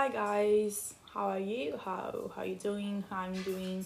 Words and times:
hi 0.00 0.08
guys. 0.08 0.94
How 1.12 1.28
are 1.28 1.38
you? 1.38 1.78
How 1.84 2.30
how 2.34 2.42
you 2.42 2.54
doing? 2.54 3.04
How 3.10 3.18
i'm 3.24 3.34
doing 3.42 3.84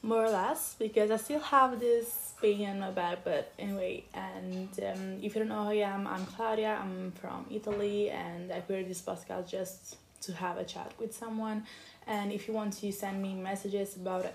more 0.00 0.24
or 0.24 0.30
less 0.30 0.76
because 0.78 1.10
i 1.10 1.18
still 1.18 1.40
have 1.40 1.78
this 1.78 2.32
pain 2.40 2.62
in 2.62 2.80
my 2.80 2.90
back 2.90 3.18
but 3.22 3.52
anyway 3.58 4.04
and 4.14 4.70
um, 4.88 5.18
if 5.20 5.34
you 5.34 5.40
don't 5.40 5.48
know 5.48 5.64
who 5.64 5.72
i 5.72 5.94
am 5.94 6.06
i'm 6.06 6.24
claudia. 6.24 6.78
I'm 6.82 7.12
from 7.20 7.44
italy 7.50 8.08
and 8.08 8.50
i 8.50 8.60
created 8.60 8.88
this 8.88 9.02
podcast 9.02 9.50
just 9.50 9.96
to 10.22 10.32
have 10.32 10.56
a 10.56 10.64
chat 10.64 10.90
with 10.98 11.12
someone. 11.14 11.66
And 12.06 12.32
if 12.32 12.48
you 12.48 12.54
want 12.54 12.72
to 12.80 12.90
send 12.90 13.20
me 13.20 13.34
messages 13.34 13.96
about 13.96 14.26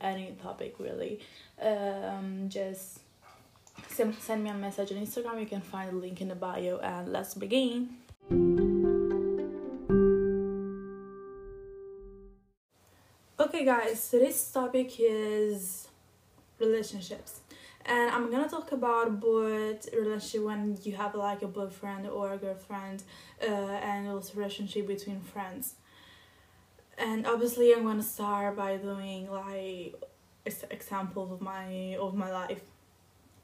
any 0.00 0.34
topic 0.42 0.76
really 0.78 1.20
um, 1.60 2.48
just 2.48 3.00
send, 3.88 4.14
send 4.14 4.42
me 4.42 4.48
a 4.48 4.54
message 4.54 4.90
on 4.90 4.98
instagram. 5.06 5.38
You 5.38 5.50
can 5.54 5.60
find 5.60 5.90
the 5.90 5.96
link 5.96 6.22
in 6.22 6.28
the 6.28 6.40
bio. 6.46 6.78
And 6.78 7.12
let's 7.12 7.34
begin 7.34 8.67
Okay, 13.58 13.64
guys, 13.64 14.08
today's 14.08 14.52
topic 14.52 15.00
is 15.00 15.88
relationships, 16.60 17.40
and 17.84 18.08
I'm 18.08 18.30
gonna 18.30 18.48
talk 18.48 18.70
about 18.70 19.18
both 19.18 19.92
relationship 19.92 20.44
when 20.44 20.78
you 20.84 20.94
have 20.94 21.16
like 21.16 21.42
a 21.42 21.48
boyfriend 21.48 22.06
or 22.06 22.34
a 22.34 22.38
girlfriend, 22.38 23.02
uh, 23.42 23.46
and 23.46 24.06
also 24.06 24.34
relationship 24.36 24.86
between 24.86 25.20
friends. 25.22 25.74
And 26.98 27.26
obviously, 27.26 27.74
I'm 27.74 27.82
gonna 27.82 28.00
start 28.00 28.56
by 28.56 28.76
doing 28.76 29.28
like 29.28 29.96
examples 30.70 31.32
of 31.32 31.40
my 31.40 31.96
of 32.00 32.14
my 32.14 32.30
life 32.30 32.62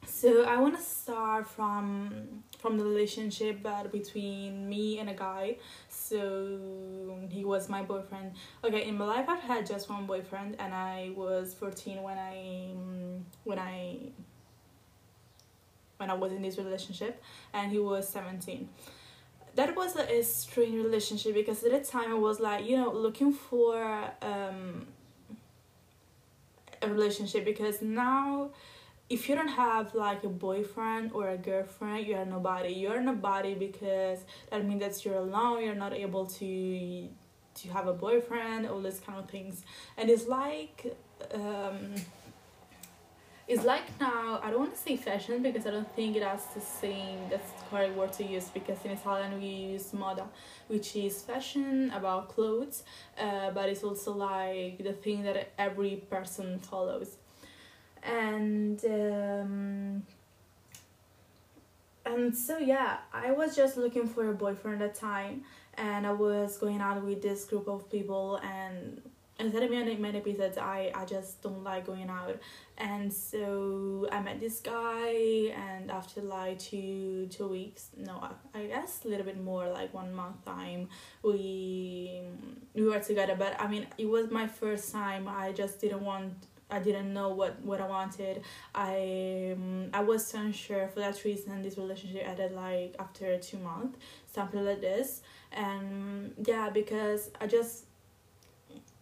so 0.07 0.45
i 0.45 0.57
want 0.57 0.77
to 0.77 0.83
start 0.83 1.47
from 1.47 2.43
from 2.65 2.79
the 2.79 2.85
relationship 2.85 3.63
but 3.63 3.93
between 3.93 4.67
me 4.67 4.99
and 4.99 5.11
a 5.11 5.13
guy. 5.13 5.57
So 5.91 7.19
he 7.29 7.45
was 7.45 7.69
my 7.69 7.83
boyfriend. 7.83 8.33
Okay 8.65 8.89
in 8.89 8.97
my 8.97 9.05
life 9.05 9.27
i've 9.29 9.43
had 9.43 9.67
just 9.67 9.91
one 9.91 10.07
boyfriend 10.07 10.57
and 10.59 10.73
i 10.73 11.11
was 11.15 11.53
14 11.55 12.03
when 12.03 12.17
i 12.17 12.71
when 13.45 13.59
i 13.59 13.99
when 15.99 16.11
i 16.11 16.15
was 16.15 16.33
in 16.33 16.43
this 16.43 16.57
relationship 16.57 17.23
and 17.53 17.71
he 17.71 17.79
was 17.79 18.09
17 18.09 18.69
that 19.55 19.77
was 19.77 19.95
a, 19.97 20.19
a 20.19 20.23
strange 20.23 20.75
relationship 20.75 21.35
because 21.35 21.63
at 21.65 21.71
the 21.71 21.81
time 21.81 22.11
i 22.11 22.15
was 22.15 22.41
like 22.41 22.65
you 22.67 22.77
know 22.77 22.91
looking 22.93 23.33
for 23.33 24.11
um 24.23 24.87
a 26.83 26.89
relationship 26.89 27.45
because 27.45 27.81
now 27.83 28.51
if 29.11 29.29
you 29.29 29.35
don't 29.35 29.49
have 29.49 29.95
like 29.95 30.25
a 30.25 30.29
boyfriend 30.29 31.13
or 31.13 31.29
a 31.29 31.37
girlfriend 31.37 32.07
you 32.07 32.17
are 32.17 32.25
nobody. 32.25 32.73
You're 32.73 33.01
nobody 33.01 33.55
because 33.55 34.21
that 34.51 34.65
means 34.65 34.81
that 34.81 35.05
you're 35.05 35.17
alone 35.19 35.63
you're 35.65 35.75
not 35.75 35.93
able 35.93 36.27
to 36.27 37.09
to 37.55 37.69
have 37.69 37.87
a 37.87 37.93
boyfriend 37.93 38.67
all 38.67 38.81
these 38.81 39.01
kind 39.01 39.19
of 39.19 39.29
things. 39.29 39.65
And 39.97 40.09
it's 40.09 40.27
like 40.27 40.97
um 41.33 41.95
it's 43.47 43.65
like 43.65 43.83
now 44.01 44.41
i 44.43 44.51
don't 44.51 44.61
want 44.61 44.75
to 44.75 44.81
say 44.81 44.97
fashion 44.97 45.43
because 45.43 45.67
i 45.67 45.71
don't 45.71 45.95
think 45.95 46.17
it 46.17 46.23
has 46.23 46.47
the 46.55 46.61
same 46.61 47.19
that's 47.29 47.51
the 47.53 47.65
correct 47.69 47.95
word 47.95 48.13
to 48.13 48.25
use 48.25 48.49
because 48.49 48.79
in 48.85 48.91
italian 48.91 49.39
we 49.39 49.47
use 49.47 49.91
moda 49.93 50.25
which 50.69 50.97
is 50.97 51.21
fashion 51.21 51.93
about 51.95 52.29
clothes 52.31 52.85
uh, 53.21 53.51
but 53.51 53.69
it's 53.69 53.85
also 53.85 54.13
like 54.13 54.83
the 54.83 54.95
thing 54.95 55.23
that 55.23 55.53
every 55.59 55.97
person 56.09 56.59
follows 56.59 57.17
and 58.05 58.85
um, 58.85 60.03
and 62.07 62.37
so 62.37 62.59
yeah 62.59 62.99
i 63.13 63.31
was 63.31 63.57
just 63.57 63.77
looking 63.77 64.07
for 64.07 64.29
a 64.31 64.35
boyfriend 64.35 64.83
at 64.83 64.95
the 64.95 65.01
time 65.01 65.43
and 65.79 66.07
i 66.07 66.13
was 66.13 66.59
going 66.59 66.81
out 66.81 67.03
with 67.03 67.23
this 67.23 67.45
group 67.45 67.67
of 67.67 67.91
people 67.91 68.37
and 68.43 69.01
instead 69.39 69.63
of 69.63 69.71
many 69.71 69.97
many 69.97 70.19
episodes 70.19 70.59
i 70.59 70.93
i 70.95 71.05
just 71.05 71.43
don't 71.43 71.65
like 71.65 71.87
going 71.87 72.09
out. 72.09 72.39
And 72.77 73.13
so 73.13 74.09
i 74.11 74.21
met 74.21 74.41
this 74.41 74.61
guy 74.61 75.53
and 75.57 75.91
after 75.91 76.21
like 76.21 76.59
two 76.59 77.29
two 77.31 77.49
weeks 77.49 77.91
no 77.97 78.21
i, 78.23 78.59
I 78.59 78.67
guess 78.67 79.01
a 79.05 79.09
little 79.09 79.25
bit 79.25 79.41
more 79.43 79.69
like 79.69 79.95
one 79.95 80.13
month 80.13 80.45
time 80.45 80.89
we 81.23 82.23
we 82.75 82.85
were 82.85 83.01
together. 83.01 83.37
But 83.37 83.61
i 83.61 83.67
mean 83.67 83.87
it 83.99 84.09
was 84.09 84.31
my 84.31 84.47
first 84.47 84.93
time. 84.93 85.29
I 85.29 85.53
just 85.53 85.81
didn't 85.81 86.05
want 86.05 86.35
I 86.71 86.79
didn't 86.79 87.13
know 87.13 87.29
what 87.31 87.61
what 87.63 87.81
I 87.81 87.87
wanted. 87.87 88.43
I 88.75 89.55
um, 89.57 89.91
I 89.93 90.01
was 90.01 90.33
unsure 90.35 90.89
for 90.89 91.01
that 91.01 91.23
reason. 91.25 91.63
This 91.63 91.77
relationship 91.79 92.27
ended 92.27 92.53
like 92.53 92.95
after 92.99 93.39
two 93.39 93.59
months, 93.59 93.99
something 94.33 94.65
like 94.65 94.81
this. 94.81 95.23
And 95.53 96.35
yeah, 96.45 96.71
because 96.71 97.31
I 97.41 97.47
just 97.47 97.85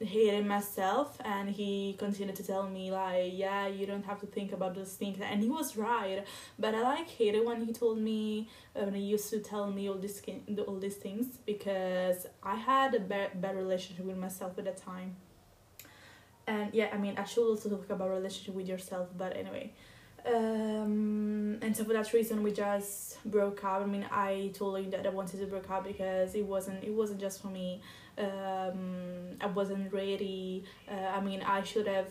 hated 0.05 0.47
myself 0.47 1.17
and 1.25 1.49
he 1.49 1.95
continued 1.99 2.37
to 2.37 2.43
tell 2.43 2.69
me 2.69 2.91
like 2.91 3.31
yeah 3.35 3.67
you 3.67 3.87
don't 3.87 4.05
have 4.05 4.21
to 4.21 4.27
think 4.27 4.53
about 4.53 4.75
those 4.75 4.95
things 4.95 5.19
and 5.23 5.43
he 5.43 5.49
was 5.49 5.77
right 5.77 6.25
but 6.59 6.75
i 6.75 6.83
like 6.83 7.09
hated 7.09 7.45
when 7.45 7.65
he 7.65 7.73
told 7.73 7.99
me 7.99 8.49
when 8.75 8.95
he 8.95 9.03
used 9.03 9.31
to 9.31 9.39
tell 9.39 9.71
me 9.71 9.89
all 9.89 9.95
this 9.95 10.21
all 10.67 10.79
these 10.79 10.97
things 10.97 11.39
because 11.47 12.27
i 12.43 12.57
had 12.57 12.95
a 12.95 13.01
bad, 13.01 13.41
bad 13.41 13.57
relationship 13.57 14.05
with 14.05 14.17
myself 14.17 14.59
at 14.59 14.65
the 14.65 14.73
time 14.73 15.15
and 16.47 16.73
yeah 16.75 16.89
i 16.93 16.97
mean 16.97 17.15
i 17.19 17.25
should 17.25 17.47
also 17.49 17.69
talk 17.69 17.89
about 17.91 18.11
relationship 18.11 18.55
with 18.55 18.69
yourself 18.69 19.09
but 19.17 19.37
anyway. 19.37 19.73
Um 20.25 21.59
and 21.63 21.77
so 21.77 21.83
for 21.85 21.95
that 21.95 22.13
reason 22.13 22.45
we 22.45 22.53
just 22.53 23.19
broke 23.25 23.65
up. 23.65 23.83
I 23.83 23.87
mean 23.87 24.07
i 24.11 24.53
told 24.55 24.79
him 24.79 24.91
that 24.91 25.05
i 25.05 25.09
wanted 25.09 25.41
to 25.41 25.47
break 25.47 25.69
up 25.69 25.85
because 25.85 26.35
it 26.37 26.47
wasn't 26.47 26.85
it 26.85 26.93
wasn't 26.93 27.21
just 27.21 27.43
for 27.43 27.49
me. 27.49 27.81
Um 28.17 29.37
i 29.41 29.47
wasn't 29.47 29.93
ready. 29.93 30.65
Uh, 30.89 31.09
i 31.17 31.21
mean 31.21 31.43
i 31.43 31.63
should 31.65 31.89
have 31.89 32.07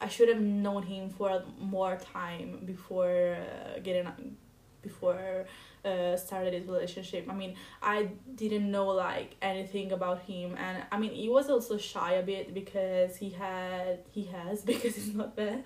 i 0.00 0.08
should 0.08 0.28
have 0.28 0.40
known 0.40 0.82
him 0.82 1.10
for 1.10 1.42
more 1.58 1.96
time 1.96 2.60
before 2.64 3.36
uh, 3.36 3.78
getting 3.80 4.36
before 4.82 5.46
uh, 5.84 6.16
started 6.16 6.54
his 6.54 6.66
relationship. 6.66 7.26
I 7.28 7.34
mean, 7.34 7.56
I 7.82 8.10
didn't 8.34 8.70
know 8.70 8.88
like 8.88 9.36
anything 9.40 9.92
about 9.92 10.22
him, 10.22 10.56
and 10.58 10.84
I 10.90 10.98
mean, 10.98 11.12
he 11.12 11.28
was 11.28 11.48
also 11.48 11.78
shy 11.78 12.12
a 12.14 12.22
bit 12.22 12.54
because 12.54 13.16
he 13.16 13.30
had 13.30 14.00
he 14.10 14.24
has 14.26 14.62
because 14.72 14.94
he's 14.94 15.14
not 15.14 15.36
there. 15.36 15.62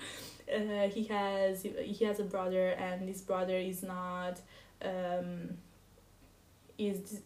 Uh, 0.53 0.89
he 0.89 1.05
has 1.05 1.63
he 1.63 2.05
has 2.05 2.21
a 2.21 2.25
brother, 2.25 2.69
and 2.71 3.09
this 3.09 3.23
brother 3.23 3.57
is 3.57 3.83
not 3.83 4.41
um, 4.85 5.57
is 6.79 7.23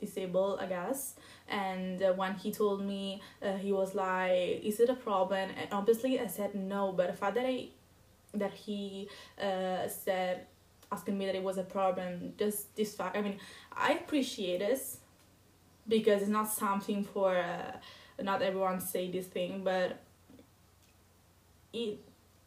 disabled, 0.00 0.58
I 0.60 0.66
guess. 0.66 1.14
And 1.48 2.02
uh, 2.02 2.12
when 2.12 2.34
he 2.34 2.52
told 2.52 2.84
me, 2.84 3.22
uh, 3.42 3.56
he 3.56 3.72
was 3.72 3.94
like, 3.94 4.62
"Is 4.64 4.80
it 4.80 4.88
a 4.88 4.94
problem?" 4.94 5.50
And 5.56 5.68
obviously, 5.72 6.18
I 6.18 6.26
said 6.26 6.54
no. 6.54 6.92
But 6.92 7.08
the 7.08 7.12
fact 7.12 7.34
that 7.36 7.46
I 7.46 7.68
that 8.34 8.52
he 8.52 9.08
uh, 9.40 9.88
said 9.88 10.46
asking 10.92 11.18
me 11.18 11.26
that 11.26 11.34
it 11.34 11.42
was 11.42 11.58
a 11.58 11.64
problem 11.64 12.32
just 12.38 12.74
this 12.76 12.94
fact 12.94 13.16
i 13.16 13.20
mean 13.20 13.38
i 13.76 13.92
appreciate 13.92 14.58
this 14.58 14.98
because 15.88 16.22
it's 16.22 16.30
not 16.30 16.48
something 16.48 17.04
for 17.04 17.36
uh, 17.36 17.72
not 18.22 18.42
everyone 18.42 18.80
say 18.80 19.10
this 19.10 19.26
thing 19.26 19.62
but 19.62 20.00
it 21.72 21.98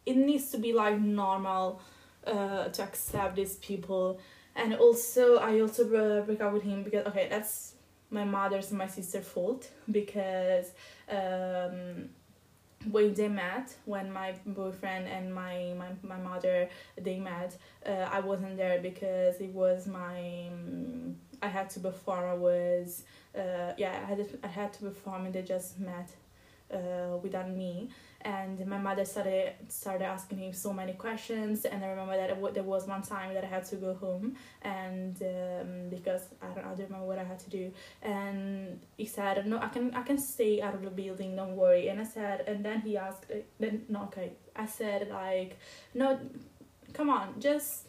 it 0.06 0.18
needs 0.18 0.50
to 0.52 0.58
be 0.58 0.74
like 0.74 1.00
normal 1.00 1.82
uh, 2.26 2.66
to 2.70 2.84
accept 2.84 3.36
these 3.36 3.56
people. 3.58 4.20
And 4.56 4.74
also 4.76 5.38
i 5.38 5.60
also 5.62 5.86
break 6.26 6.42
up 6.42 6.52
with 6.52 6.64
him 6.64 6.84
because 6.84 7.06
okay 7.08 7.28
that's 7.30 7.76
my 8.10 8.26
mother's 8.26 8.70
and 8.70 8.80
my 8.80 8.88
sister's 8.88 9.26
fault 9.26 9.70
because 9.90 10.72
um 11.10 12.10
when 12.92 13.14
they 13.14 13.28
met 13.28 13.76
when 13.86 14.12
my 14.12 14.34
boyfriend 14.46 15.08
and 15.08 15.34
my 15.34 15.74
my, 15.78 15.90
my 16.02 16.18
mother 16.18 16.70
they 16.98 17.20
met 17.20 17.58
uh, 17.86 18.08
i 18.12 18.20
wasn't 18.20 18.56
there 18.56 18.80
because 18.80 19.42
it 19.42 19.54
was 19.54 19.86
my 19.86 20.48
um, 20.48 21.16
i 21.42 21.48
had 21.48 21.70
to 21.70 21.80
perform 21.80 22.24
i 22.24 22.34
was 22.34 23.04
uh, 23.38 23.74
yeah 23.78 24.00
i 24.02 24.06
had 24.06 24.26
i 24.44 24.48
had 24.48 24.72
to 24.72 24.80
perform 24.84 25.26
and 25.26 25.34
they 25.36 25.42
just 25.42 25.80
met 25.80 26.10
uh, 26.74 27.18
without 27.22 27.50
me. 27.50 27.90
And 28.22 28.66
my 28.68 28.78
mother 28.78 29.06
started 29.06 29.54
started 29.70 30.06
asking 30.06 30.40
him 30.40 30.54
so 30.54 30.74
many 30.74 30.92
questions 30.94 31.64
and 31.64 31.86
i 31.86 31.88
remember 31.88 32.18
that 32.18 32.30
w- 32.30 32.54
there 32.54 32.64
was 32.64 32.86
one 32.86 33.02
time 33.02 33.34
that 33.34 33.46
i 33.46 33.48
had 33.48 33.64
to 33.66 33.78
go 33.78 33.94
home 33.94 34.36
and 34.62 35.16
um, 35.22 35.90
because 35.90 36.24
I 36.42 36.48
don't, 36.48 36.66
I 36.66 36.70
don't 36.76 36.80
remember 36.82 37.06
what 37.08 37.18
i 37.18 37.24
had 37.24 37.40
to 37.40 37.50
do. 37.50 37.72
And 38.02 38.82
said 39.16 39.46
no 39.48 39.58
i 39.60 39.68
can 39.68 39.94
i 39.96 40.02
can 40.02 40.18
stay 40.18 40.62
out 40.62 40.74
of 40.74 40.82
the 40.84 40.90
building 40.90 41.36
don't 41.36 41.56
worry. 41.56 41.88
And 41.90 42.00
i 42.00 42.04
said 42.04 42.38
and 42.48 42.64
then 42.64 42.82
he 42.82 42.98
asked 42.98 43.26
then 43.60 43.86
no 43.90 44.04
okay. 44.04 44.32
I 44.56 44.66
said 44.66 45.10
like 45.10 45.58
no 45.94 46.20
come 46.94 47.10
on 47.10 47.40
just 47.40 47.88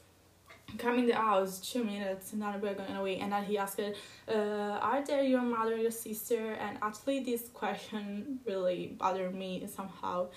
come 0.79 0.99
in 0.99 1.07
the 1.07 1.17
house 1.17 1.59
two 1.59 1.83
minutes 1.85 2.33
and 2.33 2.43
then 2.43 2.61
we're 2.61 2.75
going 2.75 2.97
away. 2.97 3.19
And 3.19 3.33
then 3.33 3.45
he 3.45 3.59
asked 3.59 3.81
uh, 3.81 4.33
are 4.33 5.05
there 5.05 5.23
your 5.23 5.43
mother 5.43 5.77
your 5.77 5.91
sister? 5.91 6.53
And 6.65 6.79
actually 6.83 7.21
this 7.21 7.49
question 7.55 8.41
really 8.47 8.95
bothered 8.99 9.35
me 9.35 9.67
somehow. 9.75 10.29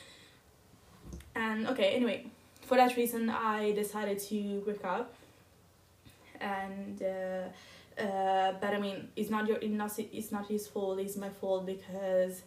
And 1.36 1.68
okay 1.68 1.90
anyway 1.96 2.26
for 2.62 2.78
that 2.78 2.96
reason 2.96 3.30
i 3.30 3.72
decided 3.74 4.20
to 4.30 4.62
break 4.66 4.84
up. 4.86 5.14
And 6.40 7.02
uh, 7.02 7.48
uh, 8.00 8.54
but 8.60 8.74
I 8.74 8.80
mean 8.80 9.10
it's 9.16 9.30
not 9.30 9.48
your 9.48 9.58
it's 9.58 9.74
not, 9.74 10.00
it's 10.00 10.32
not 10.32 10.48
his 10.48 10.68
fault 10.68 11.00
it's 11.00 11.18
my 11.18 11.30
fault 11.30 11.66
because 11.66 12.44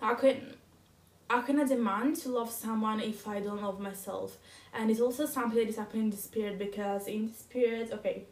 how 0.00 0.14
can 0.14 0.56
I 1.30 1.64
demand 1.64 2.16
to 2.16 2.30
love 2.30 2.50
someone 2.50 3.00
if 3.00 3.28
I 3.28 3.40
don't 3.40 3.62
love 3.62 3.80
myself. 3.80 4.38
And 4.72 4.90
it's 4.90 5.00
also 5.00 5.26
something 5.26 5.58
that 5.58 5.68
is 5.68 5.76
happening 5.76 6.04
in 6.04 6.10
this 6.10 6.26
period 6.26 6.58
because 6.58 7.06
in 7.06 7.28
this 7.28 7.42
period 7.42 7.92
okay. 7.92 8.24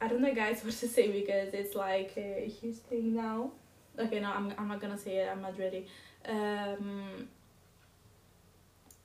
I 0.00 0.08
don't 0.08 0.20
know 0.20 0.34
guys 0.34 0.60
what 0.64 0.74
to 0.74 0.88
say 0.88 1.10
because 1.10 1.52
it's 1.52 1.74
like 1.74 2.12
a 2.16 2.46
huge 2.48 2.76
thing 2.76 3.14
now. 3.14 3.50
Okay 3.98 4.20
no 4.20 4.30
I'm, 4.30 4.52
I'm 4.58 4.68
not 4.68 4.80
gonna 4.80 4.98
say 4.98 5.18
it 5.18 5.28
I'm 5.30 5.42
not 5.42 5.58
ready. 5.58 5.86
Um 6.26 7.28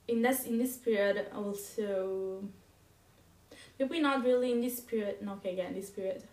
in 0.07 0.21
this 0.21 0.45
in 0.45 0.57
this 0.57 0.77
period 0.77 1.27
also 1.35 2.43
maybe 3.79 3.99
not 3.99 4.23
really 4.23 4.51
in 4.51 4.61
this 4.61 4.79
period 4.79 5.21
no 5.21 5.33
okay 5.33 5.59
in 5.67 5.73
this 5.73 5.89
period. 5.89 6.23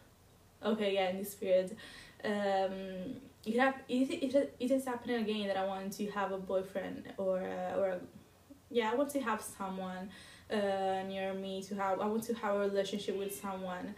Okay 0.65 0.95
yeah 0.95 1.11
in 1.11 1.19
this 1.19 1.35
period. 1.35 1.77
Um 2.25 3.21
it, 3.47 3.61
have, 3.61 3.77
it, 3.89 4.11
it, 4.11 4.57
it 4.59 4.71
is 4.73 4.85
happening 4.85 5.23
again 5.23 5.47
that 5.47 5.57
I 5.57 5.65
want 5.65 5.93
to 5.95 6.11
have 6.11 6.33
a 6.33 6.39
boyfriend 6.39 7.13
or 7.17 7.39
uh, 7.39 7.79
or 7.79 7.89
a, 7.91 8.01
yeah 8.71 8.91
I 8.91 8.95
want 8.97 9.11
to 9.11 9.21
have 9.21 9.41
someone 9.41 10.11
uh, 10.51 11.03
near 11.07 11.33
me 11.35 11.63
to 11.63 11.75
have 11.77 12.01
I 12.01 12.07
want 12.07 12.25
to 12.25 12.35
have 12.35 12.57
a 12.57 12.59
relationship 12.59 13.17
with 13.17 13.35
someone. 13.35 13.95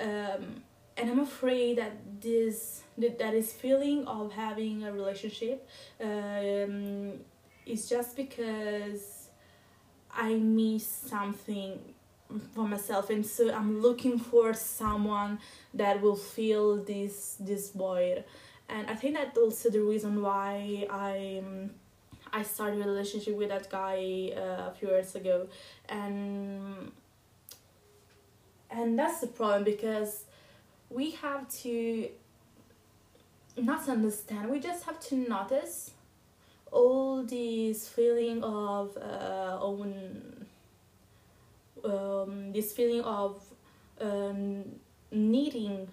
Um, 0.00 0.62
and 0.96 1.10
I'm 1.10 1.20
afraid 1.20 1.78
that 1.78 2.20
this 2.20 2.82
that, 2.98 3.18
that 3.18 3.34
is 3.34 3.52
feeling 3.52 4.06
of 4.06 4.32
having 4.32 4.84
a 4.84 4.92
relationship 4.92 5.68
um, 6.00 7.14
is 7.66 7.88
just 7.88 8.16
because 8.16 9.28
I 10.14 10.34
miss 10.34 10.86
something 10.86 11.91
for 12.54 12.66
myself. 12.66 13.10
And 13.10 13.24
so 13.24 13.52
I'm 13.52 13.80
looking 13.80 14.18
for 14.18 14.54
someone 14.54 15.38
that 15.74 16.00
will 16.00 16.16
fill 16.16 16.82
this 16.82 17.36
this 17.40 17.70
void. 17.70 18.24
And 18.68 18.88
I 18.88 18.94
think 18.94 19.16
that's 19.16 19.36
also 19.38 19.70
the 19.70 19.80
reason 19.80 20.22
why 20.22 20.86
I 20.90 21.42
I 22.32 22.42
started 22.42 22.80
a 22.80 22.88
relationship 22.88 23.36
with 23.36 23.50
that 23.50 23.68
guy 23.70 24.32
uh, 24.34 24.70
a 24.70 24.74
few 24.78 24.88
years 24.88 25.14
ago. 25.14 25.48
And 25.88 26.92
and 28.70 28.98
that's 28.98 29.20
the 29.20 29.26
problem 29.26 29.64
because 29.64 30.24
we 30.88 31.10
have 31.12 31.48
to 31.62 32.08
not 33.56 33.88
understand. 33.88 34.50
We 34.50 34.60
just 34.60 34.84
have 34.84 34.98
to 35.08 35.16
notice 35.16 35.90
all 36.70 37.22
these 37.22 37.86
feeling 37.86 38.42
of 38.42 38.96
uh, 38.96 39.58
own 39.60 40.41
um, 41.84 42.52
this 42.52 42.72
feeling 42.72 43.02
of 43.02 43.42
um, 44.00 44.64
needing 45.10 45.88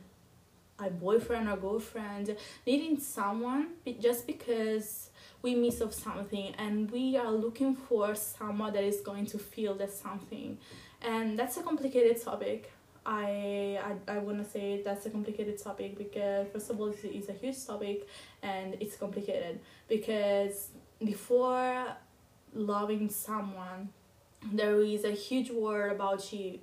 a 0.80 0.89
boyfriend 0.89 1.50
or 1.50 1.57
girlfriend 1.57 2.36
needing 2.65 3.00
someone 3.00 3.68
just 4.00 4.25
because 4.25 5.09
we 5.41 5.56
miss 5.56 5.81
of 5.81 5.94
something 5.94 6.53
and 6.57 6.89
we 6.91 7.18
are 7.18 7.31
looking 7.31 7.75
for 7.75 8.15
someone 8.15 8.74
that 8.74 8.83
is 8.83 9.01
going 9.01 9.25
to 9.25 9.38
feel 9.38 9.75
that 9.75 9.91
something. 9.91 10.57
And 11.01 11.38
that's 11.38 11.57
a 11.57 11.63
complicated 11.63 12.21
topic. 12.21 12.71
I 13.06 13.80
I, 14.07 14.15
I 14.15 14.18
want 14.19 14.44
to 14.44 14.50
say 14.50 14.81
that's 14.83 15.06
a 15.06 15.09
complicated 15.09 15.62
topic 15.62 15.97
because 15.97 16.47
first 16.51 16.69
of 16.69 16.80
all 16.80 16.88
it's, 16.89 17.03
it's 17.03 17.30
a 17.30 17.33
huge 17.33 17.65
topic 17.65 18.07
and 18.44 18.75
it's 18.80 18.95
complicated 18.97 19.59
because 19.88 20.69
before 21.03 21.85
loving 22.53 23.09
someone 23.09 23.89
there 24.51 24.81
is 24.81 25.03
a 25.03 25.12
huge 25.12 25.51
word 25.51 25.91
about 25.91 26.31
you. 26.31 26.59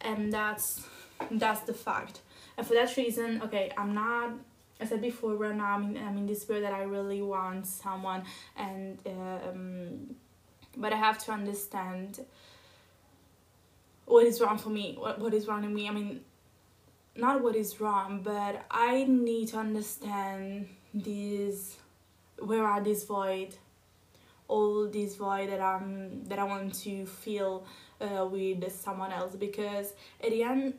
And 0.00 0.32
that's 0.32 0.86
that's 1.30 1.60
the 1.60 1.74
fact. 1.74 2.20
And 2.56 2.66
for 2.66 2.74
that 2.74 2.96
reason 2.96 3.40
okay 3.42 3.72
i'm 3.78 3.94
not 3.94 4.32
I 4.82 4.84
said 4.84 5.00
before 5.00 5.34
right 5.34 5.54
now 5.54 5.74
I'm 5.76 5.96
in, 5.96 6.02
I'm 6.02 6.18
in 6.18 6.26
this 6.26 6.44
period 6.44 6.64
that 6.64 6.72
I 6.72 6.82
really 6.82 7.22
want 7.22 7.66
someone. 7.66 8.24
And 8.56 8.98
um, 9.06 10.16
but 10.76 10.92
I 10.92 10.96
have 10.96 11.18
to 11.26 11.32
understand 11.32 12.24
what 14.06 14.26
is 14.26 14.40
wrong 14.40 14.58
for 14.58 14.70
me 14.70 14.96
what, 14.98 15.20
what 15.20 15.32
is 15.32 15.46
wrong 15.46 15.62
in 15.64 15.72
me. 15.72 15.88
I 15.88 15.92
mean 15.92 16.20
not 17.14 17.42
what 17.42 17.54
is 17.54 17.80
wrong 17.80 18.22
but 18.22 18.64
I 18.70 19.04
need 19.04 19.48
to 19.48 19.58
understand 19.58 20.68
these 20.92 21.76
where 22.38 22.66
are 22.66 22.80
these 22.80 23.04
void 23.04 23.54
all 24.52 24.86
this 24.86 25.16
void 25.16 25.48
that 25.50 25.60
I'm 25.60 26.24
that 26.24 26.38
I 26.38 26.44
want 26.44 26.74
to 26.84 27.06
feel 27.06 27.64
uh, 28.00 28.26
with 28.26 28.70
someone 28.70 29.12
else 29.12 29.34
because 29.34 29.94
at 30.22 30.30
the 30.30 30.42
end 30.42 30.74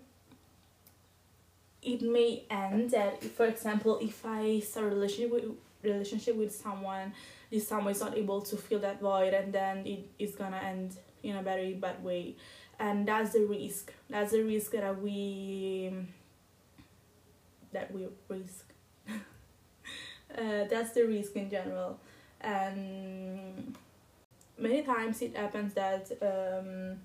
it 1.82 2.02
may 2.02 2.44
end 2.50 2.92
that 2.92 3.24
for 3.24 3.46
example 3.46 4.00
if 4.02 4.26
I 4.26 4.60
start 4.60 4.86
a 4.86 4.90
relationship 4.96 5.32
with 5.32 5.46
relationship 5.82 6.36
with 6.36 6.54
someone 6.56 7.14
this 7.52 7.68
someone 7.68 7.92
is 7.92 8.00
not 8.00 8.18
able 8.18 8.42
to 8.42 8.56
fill 8.58 8.80
that 8.80 9.02
void 9.02 9.34
and 9.34 9.52
then 9.52 9.86
it 9.86 10.08
is 10.20 10.36
gonna 10.36 10.58
end 10.58 10.96
in 11.24 11.38
a 11.38 11.42
very 11.42 11.74
bad 11.74 12.04
way. 12.04 12.36
And 12.80 13.08
that's 13.08 13.34
the 13.34 13.46
risk. 13.46 13.94
That's 14.10 14.32
the 14.32 14.44
risk 14.44 14.72
that 14.72 15.02
we 15.02 15.92
that 17.72 17.92
we 17.94 18.08
risk. 18.28 18.66
Uh, 20.36 20.66
that's 20.68 20.94
the 20.94 21.04
risk 21.04 21.36
in 21.36 21.48
general 21.48 22.00
and 22.44 23.76
many 24.58 24.84
times 24.84 25.22
it 25.22 25.36
happens 25.36 25.74
that 25.74 26.12
um, 26.22 26.98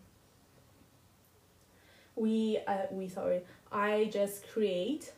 we 2.16 2.58
uh, 2.66 2.86
we 2.90 3.08
sorry 3.08 3.40
i 3.72 4.08
just 4.12 4.48
create 4.48 5.12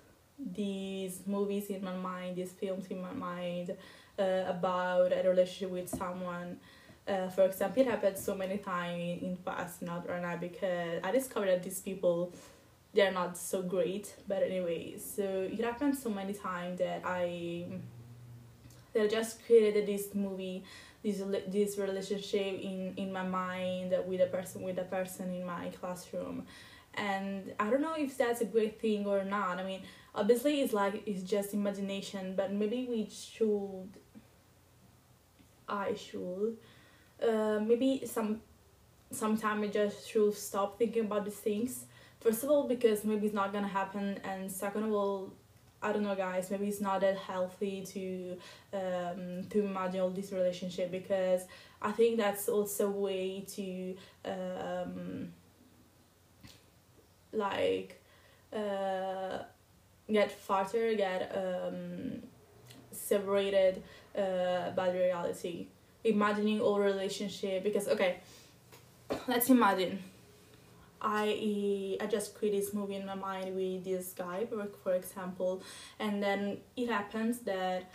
these 0.55 1.23
movies 1.27 1.67
in 1.67 1.83
my 1.83 1.95
mind 1.97 2.37
these 2.37 2.53
films 2.53 2.87
in 2.89 3.01
my 3.01 3.13
mind 3.13 3.77
uh, 4.21 4.45
about 4.47 5.13
a 5.13 5.29
relationship 5.29 5.71
with 5.71 5.89
someone. 5.89 6.59
Uh, 7.09 7.29
for 7.29 7.45
example 7.45 7.83
it 7.83 7.89
happened 7.89 8.17
so 8.17 8.35
many 8.35 8.59
times 8.59 9.23
in, 9.23 9.31
in 9.31 9.37
past 9.39 9.83
not 9.83 10.09
right 10.09 10.23
now 10.23 10.37
because 10.37 11.01
i 11.03 11.11
discovered 11.11 11.49
that 11.49 11.63
these 11.63 11.81
people 11.81 12.33
they're 12.93 13.13
not 13.13 13.37
so 13.39 13.63
great. 13.63 14.15
But 14.29 14.43
anyway 14.43 14.97
so 14.99 15.49
it 15.51 15.65
happened 15.65 15.97
so 15.97 16.11
many 16.11 16.35
times 16.35 16.79
that 16.79 17.03
i 17.05 17.65
that 18.93 19.03
I 19.05 19.09
just 19.09 19.45
created 19.47 19.87
this 19.87 20.15
movie 20.15 20.65
this 21.03 21.23
this 21.49 21.79
relationship 21.79 22.61
in 22.61 22.93
in 22.97 23.13
my 23.13 23.23
mind 23.23 23.95
with 24.07 24.21
a 24.21 24.27
person 24.27 24.63
with 24.63 24.79
a 24.79 24.85
person 24.85 25.33
in 25.35 25.45
my 25.45 25.69
classroom. 25.69 26.47
And 26.95 27.55
i 27.61 27.71
don't 27.71 27.83
know 27.83 27.95
if 27.97 28.19
that's 28.19 28.41
a 28.41 28.45
great 28.45 28.81
thing 28.81 29.07
or 29.07 29.25
not. 29.25 29.59
I 29.59 29.65
mean 29.65 29.83
obviously 30.15 30.61
it's 30.61 30.73
like 30.73 31.03
it's 31.07 31.23
just 31.23 31.55
imagination 31.55 32.35
but 32.37 32.53
maybe 32.53 32.87
we 32.91 33.09
should 33.09 33.91
i 35.69 35.95
should 35.95 36.57
uh, 37.23 37.61
maybe 37.61 38.03
some 38.07 38.41
sometime 39.13 39.63
I 39.63 39.69
just 39.69 40.09
should 40.09 40.35
stop 40.35 40.79
thinking 40.79 41.05
about 41.07 41.25
these 41.25 41.35
things. 41.35 41.85
First 42.21 42.45
of 42.45 42.51
all 42.51 42.69
because 42.69 43.05
maybe 43.05 43.27
it's 43.27 43.35
not 43.35 43.53
gonna 43.53 43.69
happen 43.69 44.19
and 44.25 44.51
second 44.51 44.85
of 44.85 44.93
all 44.93 45.33
I 45.83 45.93
don't 45.93 46.03
know 46.03 46.15
guys 46.15 46.51
maybe 46.51 46.69
it's 46.69 46.81
not 46.81 47.01
that 47.01 47.17
healthy 47.17 47.83
to 47.95 48.37
um 48.77 49.45
to 49.51 49.65
imagine 49.65 50.01
all 50.01 50.11
this 50.11 50.31
relationship 50.33 50.91
because 50.91 51.43
I 51.81 51.93
think 51.93 52.19
that's 52.19 52.49
also 52.49 52.89
a 52.89 52.91
way 52.91 53.45
to 53.57 53.97
um 54.25 55.33
like 57.33 58.01
uh 58.53 59.39
get 60.11 60.33
farther 60.33 60.95
get 60.95 61.33
um 61.37 62.23
separated 62.93 63.83
uh 64.17 64.71
by 64.73 64.91
reality. 64.91 65.67
Imagining 66.03 66.61
all 66.61 66.79
relationship 66.79 67.63
because 67.63 67.89
okay 67.89 68.19
let's 69.29 69.49
imagine 69.51 70.03
I 71.03 71.97
I 72.01 72.07
just 72.07 72.35
create 72.35 72.53
this 72.53 72.75
movie 72.75 72.97
in 72.97 73.07
my 73.07 73.15
mind 73.15 73.55
with 73.57 73.85
this 73.85 74.13
guy, 74.13 74.47
for 74.83 74.95
example, 74.95 75.63
and 75.99 76.23
then 76.23 76.59
it 76.77 76.89
happens 76.89 77.41
that 77.41 77.95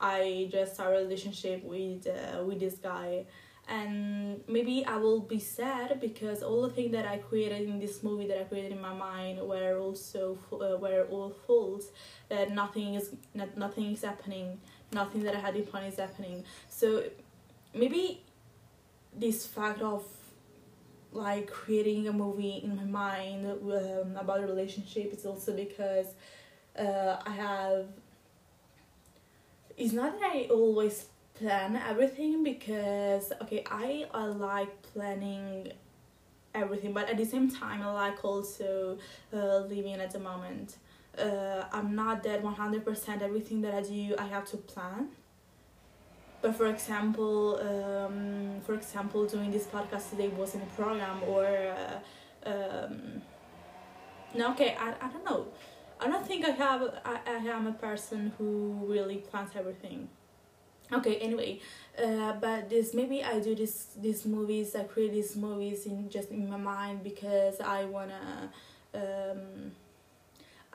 I 0.00 0.48
just 0.50 0.74
start 0.74 0.96
a 0.96 0.98
relationship 0.98 1.64
with 1.64 2.06
uh, 2.06 2.42
with 2.44 2.60
this 2.60 2.74
guy, 2.74 3.26
and 3.68 4.42
maybe 4.48 4.84
I 4.84 4.96
will 4.96 5.20
be 5.20 5.38
sad 5.38 6.00
because 6.00 6.42
all 6.42 6.62
the 6.62 6.70
things 6.70 6.92
that 6.92 7.06
I 7.06 7.18
created 7.18 7.68
in 7.68 7.78
this 7.78 8.02
movie 8.02 8.26
that 8.26 8.40
I 8.40 8.44
created 8.44 8.72
in 8.72 8.80
my 8.80 8.94
mind 8.94 9.40
were 9.40 9.78
also 9.78 10.38
uh, 10.52 10.76
were 10.78 11.06
all 11.10 11.30
false. 11.46 11.86
That 12.28 12.50
nothing 12.50 12.94
is 12.94 13.14
not, 13.34 13.56
nothing 13.56 13.92
is 13.92 14.02
happening. 14.02 14.60
Nothing 14.92 15.22
that 15.24 15.34
I 15.34 15.40
had 15.40 15.56
in 15.56 15.64
plan 15.66 15.84
is 15.84 15.98
happening. 15.98 16.44
So 16.68 17.04
maybe 17.74 18.22
this 19.12 19.46
fact 19.46 19.80
of 19.80 20.04
like 21.16 21.50
creating 21.50 22.08
a 22.08 22.12
movie 22.12 22.60
in 22.62 22.76
my 22.76 22.84
mind 22.84 23.46
um, 23.46 24.16
about 24.16 24.40
a 24.40 24.46
relationship 24.46 25.12
is 25.12 25.24
also 25.26 25.54
because 25.54 26.06
uh, 26.78 27.16
I 27.26 27.30
have. 27.30 27.86
It's 29.76 29.92
not 29.92 30.18
that 30.18 30.30
I 30.34 30.48
always 30.50 31.06
plan 31.34 31.76
everything 31.76 32.42
because 32.42 33.32
okay 33.42 33.62
I, 33.70 34.06
I 34.12 34.24
like 34.26 34.82
planning 34.92 35.72
everything 36.54 36.92
but 36.92 37.08
at 37.08 37.16
the 37.16 37.24
same 37.24 37.50
time 37.50 37.82
i 37.82 37.92
like 37.92 38.24
also 38.24 38.96
uh, 39.32 39.58
living 39.58 39.94
at 39.94 40.10
the 40.10 40.18
moment 40.18 40.76
uh, 41.18 41.64
i'm 41.72 41.94
not 41.94 42.22
that 42.22 42.42
100% 42.42 43.22
everything 43.22 43.60
that 43.60 43.74
i 43.74 43.82
do 43.82 44.14
i 44.18 44.26
have 44.26 44.46
to 44.46 44.56
plan 44.56 45.08
but 46.42 46.54
for 46.54 46.66
example 46.66 47.58
um, 47.60 48.60
for 48.64 48.74
example 48.74 49.26
doing 49.26 49.50
this 49.50 49.66
podcast 49.66 50.10
today 50.10 50.28
wasn't 50.28 50.62
a 50.62 50.66
program 50.74 51.22
or 51.26 51.44
uh, 51.44 52.50
um, 52.50 53.22
no 54.34 54.50
okay 54.50 54.76
I, 54.78 54.94
I 55.00 55.08
don't 55.08 55.24
know. 55.24 55.46
I 55.98 56.08
don't 56.08 56.26
think 56.26 56.44
i 56.44 56.50
have 56.50 56.82
I, 57.04 57.20
I 57.26 57.36
am 57.56 57.66
a 57.66 57.72
person 57.72 58.32
who 58.36 58.84
really 58.86 59.16
plans 59.16 59.50
everything. 59.56 60.08
Okay 60.92 61.16
anyway 61.16 61.58
uh, 62.02 62.34
but 62.34 62.70
this 62.70 62.94
maybe 62.94 63.24
i 63.24 63.40
do 63.40 63.54
this 63.56 63.88
these 64.00 64.24
movies 64.24 64.76
i 64.76 64.84
create 64.84 65.12
these 65.12 65.34
movies 65.34 65.86
in 65.86 66.08
just 66.08 66.30
in 66.30 66.48
my 66.48 66.56
mind 66.56 67.02
because 67.02 67.60
i 67.60 67.84
wanna 67.84 68.50
um, 68.94 69.72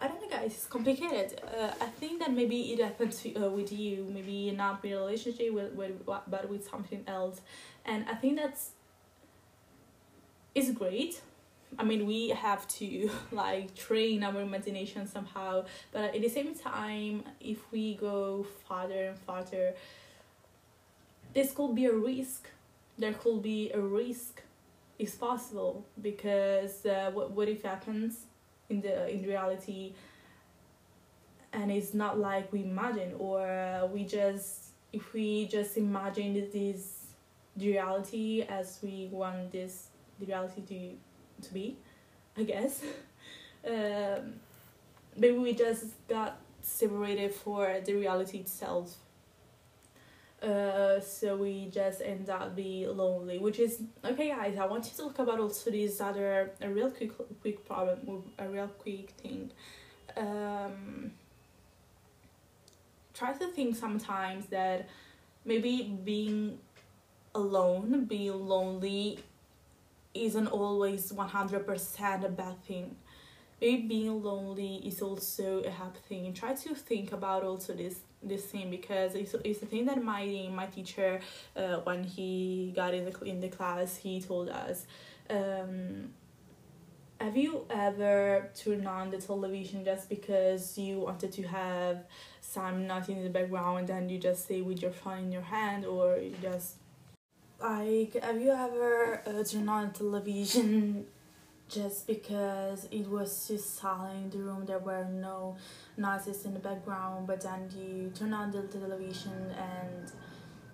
I 0.02 0.08
don't 0.08 0.32
guys. 0.32 0.52
It's 0.54 0.66
complicated. 0.66 1.40
Uh, 1.44 1.70
I 1.80 1.86
think 1.86 2.20
that 2.20 2.34
maybe 2.34 2.74
it 2.74 2.80
happens 2.84 3.24
uh, 3.26 3.50
with 3.50 3.72
you. 3.72 4.08
Maybe 4.12 4.52
not 4.52 4.82
with 4.82 4.94
a 4.94 4.96
relationship, 4.96 5.54
with, 5.54 5.74
with 5.74 6.06
but 6.06 6.50
with 6.50 6.68
something 6.68 7.04
else, 7.08 7.42
and 7.86 8.06
I 8.10 8.16
think 8.16 8.38
that's 8.38 8.72
is 10.56 10.72
great. 10.72 11.22
I 11.80 11.84
mean, 11.84 12.06
we 12.06 12.30
have 12.30 12.68
to 12.80 13.10
like 13.32 13.76
train 13.76 14.24
our 14.24 14.42
imagination 14.42 15.08
somehow, 15.08 15.66
but 15.92 16.16
at 16.16 16.22
the 16.22 16.30
same 16.30 16.56
time, 16.56 17.24
if 17.40 17.60
we 17.72 17.96
go 17.96 18.46
farther 18.68 19.10
and 19.10 19.20
farther, 19.20 19.76
this 21.34 21.52
could 21.52 21.76
be 21.76 21.86
a 21.86 21.94
risk. 21.94 22.48
There 22.98 23.14
could 23.14 23.42
be 23.42 23.72
a 23.72 23.80
risk. 23.80 24.42
It's 25.00 25.16
possible 25.16 25.86
because 26.02 26.86
uh, 26.86 27.12
what 27.14 27.32
what 27.32 27.48
if 27.48 27.64
happens? 27.64 28.26
In 28.72 28.82
the 28.82 29.10
in 29.10 29.24
reality. 29.24 29.94
And 31.54 31.72
it's 31.72 31.94
not 31.94 32.18
like 32.18 32.52
we 32.54 32.64
imagine 32.64 33.14
or 33.20 33.42
uh, 33.46 33.86
we 33.88 34.06
just 34.06 34.68
if 34.94 35.14
we 35.14 35.48
just 35.48 35.78
imagine 35.78 36.34
this 36.52 37.08
reality 37.58 38.44
as 38.44 38.80
we 38.82 39.10
want 39.12 39.52
this 39.52 39.88
reality 40.20 40.62
to 40.62 41.48
to 41.48 41.54
be 41.54 41.78
i 42.38 42.44
guess. 42.44 42.82
Um, 43.64 44.40
maybe 45.16 45.38
we 45.38 45.54
just 45.54 45.86
got 46.08 46.40
separated 46.64 47.32
for 47.32 47.80
the 47.86 47.94
reality 47.94 48.40
itself 48.40 48.96
uh, 50.42 51.00
so 51.00 51.36
we 51.36 51.70
just 51.72 52.02
end 52.02 52.30
up 52.30 52.56
be 52.56 52.88
lonely 52.88 53.38
which 53.38 53.60
is 53.60 53.82
okay 54.04 54.30
guys 54.30 54.58
i 54.58 54.66
want 54.66 54.84
to 54.84 54.98
talk 54.98 55.20
about 55.20 55.40
also 55.40 55.70
this 55.70 56.02
other 56.02 56.52
a 56.62 56.70
real 56.70 56.90
quick 56.90 57.12
quick 57.42 57.66
problem 57.68 58.24
a 58.40 58.48
real 58.48 58.68
quick 58.68 59.12
thing. 59.12 59.52
Um 60.18 61.12
try 63.14 63.34
to 63.34 63.48
think 63.48 63.76
sometimes 63.76 64.48
that 64.48 64.90
maybe 65.46 65.96
being 66.04 66.58
alone 67.36 68.06
being 68.06 68.48
lonely 68.48 69.20
isn't 70.14 70.48
always 70.48 71.12
100% 71.12 72.26
a 72.26 72.30
bad 72.30 72.64
thing. 72.66 72.96
Maybe 73.62 73.88
being 73.88 74.24
lonely 74.24 74.82
is 74.84 75.02
also 75.02 75.62
a 75.64 75.70
happy 75.70 76.00
thing. 76.10 76.34
Try 76.34 76.54
to 76.54 76.76
think 76.76 77.12
about 77.12 77.44
also 77.44 77.74
this 77.74 78.00
this 78.24 78.46
thing 78.46 78.70
because 78.70 79.16
it's, 79.16 79.36
it's 79.44 79.62
a 79.62 79.66
thing 79.66 79.86
that 79.86 80.04
my 80.04 80.48
my 80.52 80.68
teacher 80.68 81.20
uh, 81.56 81.78
when 81.78 82.04
he 82.04 82.72
got 82.76 82.94
in 82.94 83.06
the 83.06 83.24
in 83.24 83.40
the 83.40 83.50
class 83.50 83.98
he 83.98 84.22
told 84.22 84.50
us 84.50 84.86
um, 85.30 86.10
have 87.20 87.38
you 87.38 87.66
ever 87.70 88.50
turned 88.56 88.88
on 88.88 89.12
the 89.12 89.18
television 89.18 89.86
just 89.86 90.10
because 90.10 90.78
you 90.78 91.00
wanted 91.00 91.32
to 91.32 91.44
have 91.44 92.06
some 92.42 92.88
nothing 92.88 93.18
in 93.18 93.24
the 93.24 93.30
background 93.30 93.90
and 93.90 94.10
you 94.12 94.18
just 94.18 94.46
stay 94.46 94.62
with 94.62 94.82
your 94.82 94.92
phone 94.92 95.20
in 95.20 95.32
your 95.32 95.42
hand 95.42 95.86
or 95.86 96.18
you 96.18 96.36
just 96.42 96.76
like 97.62 98.16
have 98.24 98.42
you 98.42 98.52
ever 98.52 99.22
uh, 99.26 99.44
turned 99.44 99.70
on 99.70 99.88
the 99.88 99.94
television 99.94 101.06
just 101.72 102.06
because 102.06 102.88
it 102.92 103.08
was 103.08 103.48
just 103.48 103.80
silent 103.80 104.24
in 104.24 104.30
the 104.30 104.38
room 104.38 104.66
there 104.66 104.80
were 104.80 105.06
no 105.06 105.56
noises 105.98 106.46
in 106.46 106.54
the 106.54 106.60
background 106.60 107.26
but 107.26 107.42
then 107.42 107.70
you 107.76 108.12
turn 108.14 108.34
on 108.34 108.52
the 108.52 108.62
television 108.64 109.54
and 109.58 110.12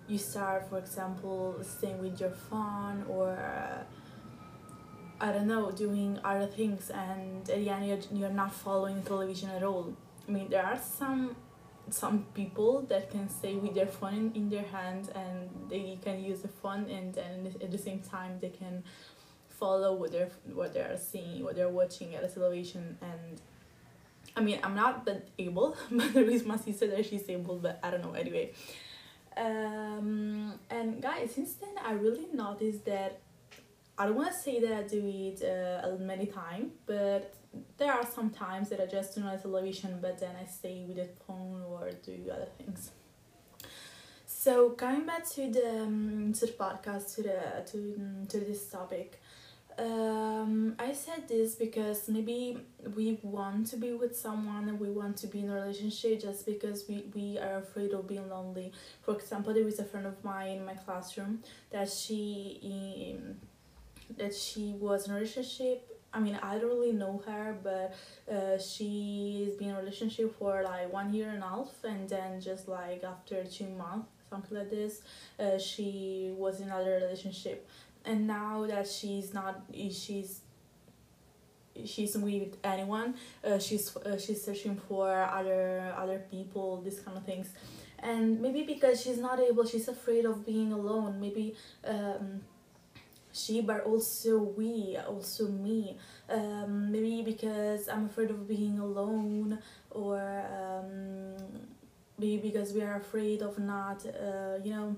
you 0.08 0.18
start 0.18 0.68
for 0.68 0.78
example 0.78 1.56
staying 1.62 1.98
with 1.98 2.18
your 2.20 2.30
phone 2.30 3.04
or 3.08 3.30
uh, 3.30 3.82
I 5.20 5.32
don't 5.32 5.46
know 5.46 5.70
doing 5.70 6.18
other 6.24 6.46
things 6.46 6.90
and 6.90 7.48
at 7.48 7.58
the 7.58 7.70
end 7.70 7.86
you're, 7.86 8.18
you're 8.18 8.30
not 8.30 8.52
following 8.52 9.02
the 9.02 9.08
television 9.08 9.50
at 9.50 9.62
all. 9.62 9.94
I 10.26 10.30
mean 10.30 10.48
there 10.48 10.64
are 10.64 10.78
some 10.78 11.36
some 11.90 12.26
people 12.34 12.82
that 12.82 13.10
can 13.10 13.28
stay 13.30 13.54
with 13.56 13.74
their 13.74 13.86
phone 13.86 14.14
in, 14.14 14.32
in 14.34 14.50
their 14.50 14.64
hand 14.64 15.10
and 15.14 15.48
they 15.70 15.98
can 16.02 16.22
use 16.22 16.40
the 16.40 16.48
phone 16.48 16.88
and 16.90 17.14
then 17.14 17.54
at 17.62 17.70
the 17.70 17.78
same 17.78 18.00
time 18.00 18.38
they 18.40 18.50
can 18.50 18.82
follow 19.58 19.94
what 19.94 20.12
they're 20.12 20.30
what 20.52 20.74
they're 20.74 20.98
seeing, 20.98 21.44
what 21.44 21.56
they're 21.56 21.68
watching 21.68 22.14
at 22.14 22.22
the 22.22 22.28
television, 22.28 22.96
and 23.00 23.40
I 24.36 24.40
mean 24.40 24.60
I'm 24.62 24.74
not 24.74 25.04
that 25.06 25.28
able, 25.38 25.76
but 25.90 26.12
there 26.12 26.30
is 26.30 26.44
my 26.44 26.56
sister 26.56 26.86
that 26.88 27.06
she's 27.06 27.28
able, 27.28 27.58
but 27.58 27.78
I 27.82 27.90
don't 27.90 28.02
know 28.02 28.12
anyway. 28.12 28.52
Um, 29.36 30.58
and 30.70 31.00
guys, 31.00 31.34
since 31.34 31.54
then 31.54 31.74
I 31.84 31.92
really 31.92 32.26
noticed 32.32 32.84
that 32.86 33.20
I 33.96 34.06
don't 34.06 34.16
want 34.16 34.32
to 34.32 34.38
say 34.38 34.60
that 34.60 34.72
I 34.72 34.82
do 34.82 35.02
it 35.04 35.42
uh, 35.42 35.96
many 35.98 36.26
times, 36.26 36.72
but 36.86 37.34
there 37.76 37.92
are 37.92 38.06
some 38.06 38.30
times 38.30 38.68
that 38.68 38.80
I 38.80 38.86
just 38.86 39.14
turn 39.14 39.24
on 39.24 39.38
television, 39.40 39.98
but 40.00 40.20
then 40.20 40.34
I 40.40 40.44
stay 40.46 40.84
with 40.86 40.96
the 40.96 41.08
phone 41.26 41.62
or 41.68 41.90
do 42.04 42.16
other 42.32 42.48
things. 42.58 42.92
So 44.26 44.70
coming 44.70 45.04
back 45.04 45.28
to 45.30 45.50
the 45.50 45.82
um, 45.82 46.32
to 46.38 46.46
the 46.46 46.52
podcast 46.52 47.14
to 47.16 47.22
the 47.22 47.40
to 47.70 48.26
to 48.28 48.38
this 48.38 48.68
topic, 48.68 49.20
um, 49.78 50.74
I 50.78 50.92
said 50.92 51.28
this 51.28 51.54
because 51.54 52.08
maybe 52.08 52.58
we 52.96 53.18
want 53.22 53.68
to 53.68 53.76
be 53.76 53.92
with 53.92 54.16
someone 54.16 54.68
and 54.68 54.80
we 54.80 54.90
want 54.90 55.16
to 55.18 55.28
be 55.28 55.40
in 55.40 55.50
a 55.50 55.54
relationship 55.54 56.20
just 56.20 56.46
because 56.46 56.84
we, 56.88 57.04
we 57.14 57.38
are 57.38 57.58
afraid 57.58 57.92
of 57.92 58.08
being 58.08 58.28
lonely. 58.28 58.72
For 59.02 59.14
example, 59.14 59.54
there 59.54 59.66
is 59.66 59.78
a 59.78 59.84
friend 59.84 60.06
of 60.06 60.22
mine 60.24 60.58
in 60.58 60.64
my 60.64 60.74
classroom 60.74 61.44
that 61.70 61.88
she 61.88 63.16
um, 63.18 63.36
that 64.16 64.34
she 64.34 64.74
was 64.78 65.06
in 65.06 65.12
a 65.12 65.14
relationship. 65.14 65.94
I 66.12 66.20
mean, 66.20 66.38
I 66.42 66.58
don't 66.58 66.70
really 66.70 66.92
know 66.92 67.22
her, 67.26 67.56
but 67.62 67.94
uh, 68.32 68.58
she's 68.58 69.54
been 69.54 69.68
in 69.68 69.74
a 69.76 69.78
relationship 69.78 70.36
for 70.38 70.62
like 70.62 70.92
one 70.92 71.12
year 71.12 71.28
and 71.28 71.42
a 71.42 71.48
half, 71.48 71.70
and 71.84 72.08
then 72.08 72.40
just 72.40 72.66
like 72.66 73.04
after 73.04 73.44
two 73.44 73.68
months, 73.68 74.08
something 74.30 74.58
like 74.58 74.70
this, 74.70 75.02
uh, 75.38 75.58
she 75.58 76.32
was 76.36 76.60
in 76.60 76.68
another 76.68 76.94
relationship 77.02 77.68
and 78.08 78.26
now 78.26 78.66
that 78.66 78.88
she's 78.88 79.34
not 79.34 79.54
she's 79.90 80.40
she's 81.84 82.16
with 82.16 82.56
anyone 82.64 83.14
uh, 83.44 83.58
she's 83.58 83.94
uh, 83.98 84.18
she's 84.18 84.42
searching 84.42 84.76
for 84.88 85.12
other 85.38 85.94
other 85.96 86.18
people 86.30 86.80
this 86.80 86.98
kind 87.00 87.16
of 87.16 87.24
things. 87.24 87.50
And 88.00 88.40
maybe 88.40 88.62
because 88.62 89.02
she's 89.02 89.18
not 89.18 89.40
able 89.40 89.64
she's 89.66 89.88
afraid 89.88 90.24
of 90.24 90.46
being 90.46 90.72
alone. 90.72 91.20
Maybe 91.20 91.54
um 91.84 92.40
she 93.32 93.60
but 93.60 93.80
also 93.84 94.38
we 94.38 94.96
also 95.06 95.48
me. 95.48 95.96
Um 96.28 96.90
maybe 96.92 97.22
because 97.22 97.88
i'm 97.88 98.06
afraid 98.06 98.30
of 98.30 98.46
being 98.48 98.78
alone 98.78 99.58
or 99.90 100.20
um 100.58 101.36
maybe 102.18 102.38
because 102.48 102.72
we 102.72 102.82
are 102.82 102.96
afraid 102.96 103.42
of 103.42 103.58
not 103.58 104.04
uh 104.06 104.56
you 104.64 104.72
know 104.76 104.88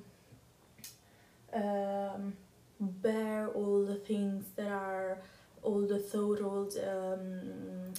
um 1.54 2.32
bear 2.80 3.48
all 3.48 3.84
the 3.84 3.96
things 3.96 4.46
that 4.56 4.72
are 4.72 5.18
all 5.62 5.86
the 5.86 5.98
thought 5.98 6.40
all 6.40 6.64
the, 6.64 7.12
um, 7.12 7.92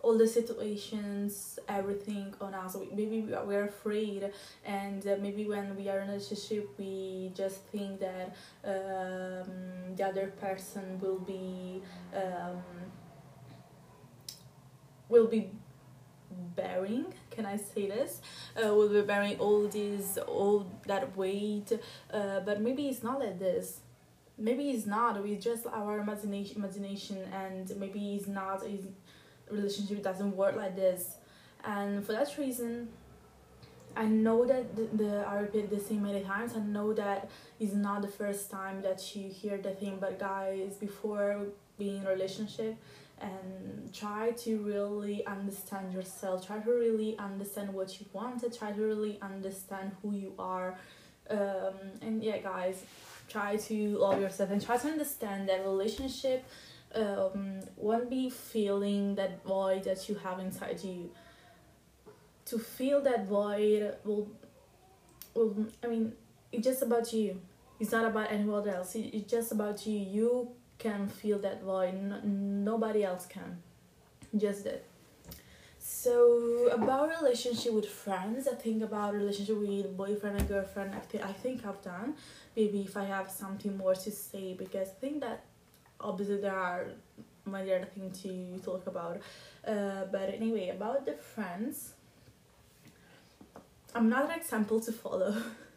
all 0.00 0.16
the 0.16 0.26
situations 0.26 1.58
everything 1.68 2.32
on 2.40 2.54
us. 2.54 2.76
Maybe 2.92 3.20
we're 3.20 3.64
afraid 3.64 4.32
and 4.64 5.06
uh, 5.06 5.16
maybe 5.20 5.46
when 5.46 5.76
we 5.76 5.88
are 5.88 6.00
in 6.00 6.08
a 6.08 6.12
relationship 6.12 6.70
we 6.78 7.32
just 7.34 7.62
think 7.66 8.00
that 8.00 8.34
um, 8.64 9.94
the 9.96 10.04
other 10.04 10.28
person 10.40 10.98
will 11.00 11.18
be 11.18 11.82
um, 12.14 12.62
will 15.08 15.26
be 15.26 15.50
bearing 16.56 17.06
can 17.38 17.46
i 17.46 17.56
say 17.56 17.86
this? 17.86 18.20
Uh, 18.56 18.74
will 18.74 18.88
be 18.88 19.00
bearing 19.02 19.38
all 19.38 19.68
this 19.68 20.18
all 20.26 20.66
that 20.86 21.16
weight 21.16 21.70
uh, 22.12 22.40
but 22.40 22.60
maybe 22.60 22.88
it's 22.88 23.02
not 23.04 23.20
like 23.20 23.38
this. 23.38 23.80
Maybe 24.36 24.70
it's 24.70 24.86
not. 24.86 25.22
We 25.22 25.36
just 25.36 25.64
our 25.66 26.00
imagination 26.00 26.56
imagination 26.56 27.18
and 27.32 27.64
maybe 27.82 28.16
it's 28.16 28.26
not 28.26 28.66
his 28.66 28.86
relationship 29.50 30.02
doesn't 30.02 30.34
work 30.36 30.56
like 30.56 30.74
this. 30.74 31.02
And 31.64 32.04
for 32.04 32.12
that 32.12 32.36
reason 32.38 32.88
I 33.96 34.06
know 34.06 34.44
that 34.44 34.74
the, 34.76 34.84
the 35.00 35.12
I 35.32 35.38
repeat 35.40 35.70
the 35.70 35.80
same 35.80 36.02
many 36.02 36.22
times. 36.22 36.54
I 36.56 36.60
know 36.76 36.92
that 36.94 37.30
is 37.60 37.72
not 37.72 38.02
the 38.02 38.12
first 38.20 38.50
time 38.50 38.82
that 38.82 39.00
you 39.14 39.28
hear 39.28 39.56
the 39.58 39.74
thing, 39.80 39.98
but 40.00 40.18
guys, 40.18 40.74
before 40.74 41.46
being 41.78 41.98
in 41.98 42.06
a 42.06 42.10
relationship, 42.10 42.76
and 43.20 43.92
try 43.92 44.30
to 44.32 44.58
really 44.58 45.26
understand 45.26 45.92
yourself. 45.92 46.46
Try 46.46 46.58
to 46.58 46.70
really 46.70 47.18
understand 47.18 47.72
what 47.72 48.00
you 48.00 48.06
want. 48.12 48.42
Try 48.56 48.72
to 48.72 48.82
really 48.82 49.18
understand 49.22 49.92
who 50.02 50.14
you 50.14 50.34
are. 50.38 50.78
Um, 51.30 51.74
and 52.00 52.22
yeah, 52.22 52.38
guys, 52.38 52.84
try 53.28 53.56
to 53.56 53.98
love 53.98 54.20
yourself 54.20 54.50
and 54.50 54.64
try 54.64 54.76
to 54.76 54.88
understand 54.88 55.48
that 55.48 55.62
relationship 55.64 56.44
um, 56.94 57.60
won't 57.76 58.08
be 58.08 58.30
feeling 58.30 59.14
that 59.16 59.44
void 59.44 59.84
that 59.84 60.08
you 60.08 60.14
have 60.16 60.38
inside 60.38 60.82
you 60.82 61.10
to 62.46 62.58
feel 62.58 63.02
that 63.02 63.26
void 63.26 63.94
will, 64.04 64.28
will 65.34 65.66
I 65.84 65.86
mean, 65.86 66.14
it's 66.50 66.64
just 66.64 66.82
about 66.82 67.12
you. 67.12 67.40
It's 67.78 67.92
not 67.92 68.06
about 68.06 68.32
anyone 68.32 68.68
else. 68.68 68.94
It's 68.94 69.30
just 69.30 69.52
about 69.52 69.86
you. 69.86 69.98
You 69.98 70.48
can 70.78 71.08
feel 71.08 71.38
that 71.40 71.62
void. 71.62 71.94
No, 71.94 72.20
nobody 72.24 73.04
else 73.04 73.26
can. 73.26 73.58
Just 74.36 74.64
that. 74.64 74.84
So 75.78 76.68
about 76.72 77.08
relationship 77.20 77.72
with 77.72 77.88
friends, 77.88 78.46
I 78.46 78.54
think 78.54 78.82
about 78.82 79.14
relationship 79.14 79.56
with 79.56 79.96
boyfriend 79.96 80.38
and 80.38 80.48
girlfriend. 80.48 80.94
I 80.94 80.98
think 80.98 81.24
I 81.24 81.32
think 81.32 81.66
I've 81.66 81.82
done. 81.82 82.14
Maybe 82.56 82.82
if 82.82 82.96
I 82.96 83.04
have 83.04 83.30
something 83.30 83.76
more 83.76 83.94
to 83.94 84.10
say, 84.10 84.54
because 84.54 84.88
I 84.88 85.00
think 85.00 85.20
that 85.20 85.44
obviously 86.00 86.40
there 86.40 86.54
are 86.54 86.86
many 87.46 87.72
other 87.72 87.86
things 87.86 88.20
to 88.22 88.58
talk 88.64 88.86
about. 88.86 89.20
Uh, 89.66 90.04
but 90.12 90.28
anyway, 90.34 90.68
about 90.68 91.06
the 91.06 91.14
friends, 91.14 91.94
I'm 93.94 94.08
not 94.08 94.26
an 94.30 94.38
example 94.38 94.80
to 94.80 94.92
follow. 94.92 95.34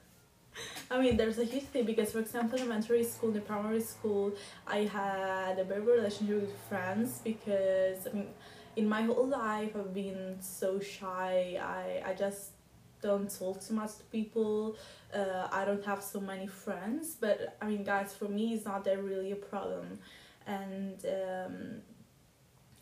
I 0.91 0.99
mean, 0.99 1.17
there's 1.17 1.39
a 1.39 1.43
huge 1.45 1.63
thing 1.63 1.85
because, 1.85 2.11
for 2.11 2.19
example, 2.19 2.57
in 2.57 2.65
elementary 2.65 3.03
school, 3.03 3.35
in 3.35 3.41
primary 3.41 3.81
school, 3.81 4.33
I 4.67 4.79
had 4.79 5.59
a 5.59 5.63
very 5.63 5.81
relationship 5.81 6.41
with 6.41 6.57
friends 6.69 7.21
because, 7.23 8.07
I 8.07 8.13
mean, 8.13 8.27
in 8.75 8.87
my 8.87 9.03
whole 9.03 9.27
life, 9.27 9.71
I've 9.75 9.93
been 9.93 10.37
so 10.41 10.79
shy. 10.79 11.59
I, 11.61 12.09
I 12.11 12.13
just 12.13 12.51
don't 13.01 13.29
talk 13.29 13.61
too 13.65 13.73
much 13.73 13.97
to 13.97 14.03
people. 14.05 14.75
Uh, 15.13 15.47
I 15.51 15.65
don't 15.65 15.83
have 15.85 16.01
so 16.03 16.19
many 16.19 16.47
friends. 16.47 17.15
But, 17.19 17.57
I 17.61 17.65
mean, 17.67 17.83
guys, 17.83 18.13
for 18.13 18.25
me, 18.25 18.53
it's 18.53 18.65
not 18.65 18.83
that 18.85 19.01
really 19.03 19.31
a 19.31 19.35
problem. 19.35 19.99
And 20.47 21.05
um, 21.05 21.81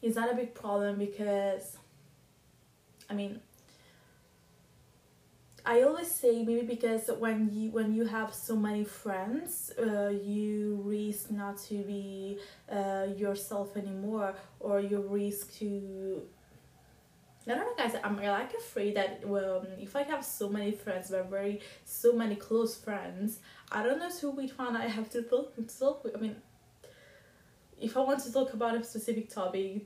it's 0.02 0.16
not 0.16 0.32
a 0.32 0.36
big 0.36 0.54
problem 0.54 0.98
because, 0.98 1.78
I 3.10 3.14
mean, 3.14 3.40
I 5.66 5.82
always 5.84 6.10
say 6.10 6.44
maybe 6.44 6.66
because 6.66 7.10
when 7.20 7.50
you 7.54 7.72
when 7.72 7.94
you 7.94 8.06
have 8.06 8.34
so 8.34 8.56
many 8.56 8.84
friends, 8.84 9.72
uh, 9.78 10.10
you 10.10 10.82
risk 10.84 11.32
not 11.32 11.58
to 11.70 11.76
be 11.84 12.40
uh, 12.72 13.08
yourself 13.16 13.76
anymore, 13.78 14.36
or 14.60 14.80
you 14.80 15.02
risk 15.02 15.54
to. 15.60 16.24
I 17.48 17.56
don't 17.56 17.66
know, 17.66 17.84
guys. 17.84 18.00
I'm 18.04 18.18
like 18.18 18.54
afraid 18.54 18.96
that 18.96 19.28
well, 19.28 19.66
if 19.80 19.96
I 19.96 20.04
have 20.04 20.24
so 20.24 20.50
many 20.50 20.72
friends, 20.72 21.10
but 21.10 21.30
very 21.30 21.62
so 21.84 22.14
many 22.14 22.36
close 22.36 22.78
friends, 22.78 23.40
I 23.72 23.84
don't 23.84 24.00
know 24.00 24.10
to 24.20 24.32
which 24.32 24.58
one 24.58 24.76
I 24.76 24.88
have 24.88 25.10
to 25.12 25.24
talk 25.24 25.56
to 25.56 25.64
talk. 25.64 26.06
I 26.16 26.20
mean, 26.20 26.36
if 27.80 27.98
I 27.98 28.02
want 28.02 28.20
to 28.24 28.32
talk 28.32 28.54
about 28.54 28.76
a 28.76 28.84
specific 28.84 29.30
topic, 29.30 29.86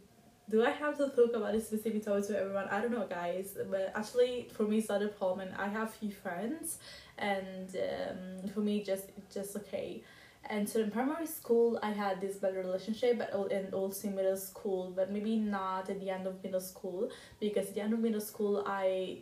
do 0.53 0.63
I 0.63 0.69
have 0.69 0.95
to 0.97 1.09
talk 1.09 1.33
about 1.33 1.51
this 1.53 1.65
specific 1.65 2.05
topic 2.05 2.27
to 2.27 2.39
everyone? 2.39 2.67
I 2.69 2.79
don't 2.79 2.91
know, 2.91 3.07
guys. 3.09 3.57
But 3.71 3.91
actually, 3.95 4.49
for 4.55 4.63
me, 4.63 4.77
it's 4.77 4.87
not 4.87 5.01
a 5.01 5.07
problem. 5.07 5.47
And 5.47 5.55
I 5.57 5.67
have 5.67 5.91
few 5.95 6.11
friends, 6.11 6.77
and 7.17 7.75
um, 7.75 8.49
for 8.49 8.59
me, 8.59 8.83
just 8.83 9.05
just 9.33 9.55
okay. 9.55 10.03
And 10.47 10.69
so 10.69 10.81
in 10.81 10.91
primary 10.91 11.25
school, 11.25 11.79
I 11.81 11.91
had 11.91 12.21
this 12.21 12.35
better 12.35 12.59
relationship, 12.59 13.17
but 13.17 13.51
in 13.51 13.73
also 13.73 14.09
middle 14.09 14.37
school, 14.37 14.93
but 14.95 15.09
maybe 15.09 15.37
not 15.37 15.89
at 15.89 15.99
the 15.99 16.11
end 16.11 16.27
of 16.27 16.43
middle 16.43 16.61
school, 16.61 17.09
because 17.39 17.69
at 17.69 17.73
the 17.73 17.81
end 17.81 17.93
of 17.93 17.99
middle 17.99 18.21
school, 18.21 18.63
I 18.67 19.21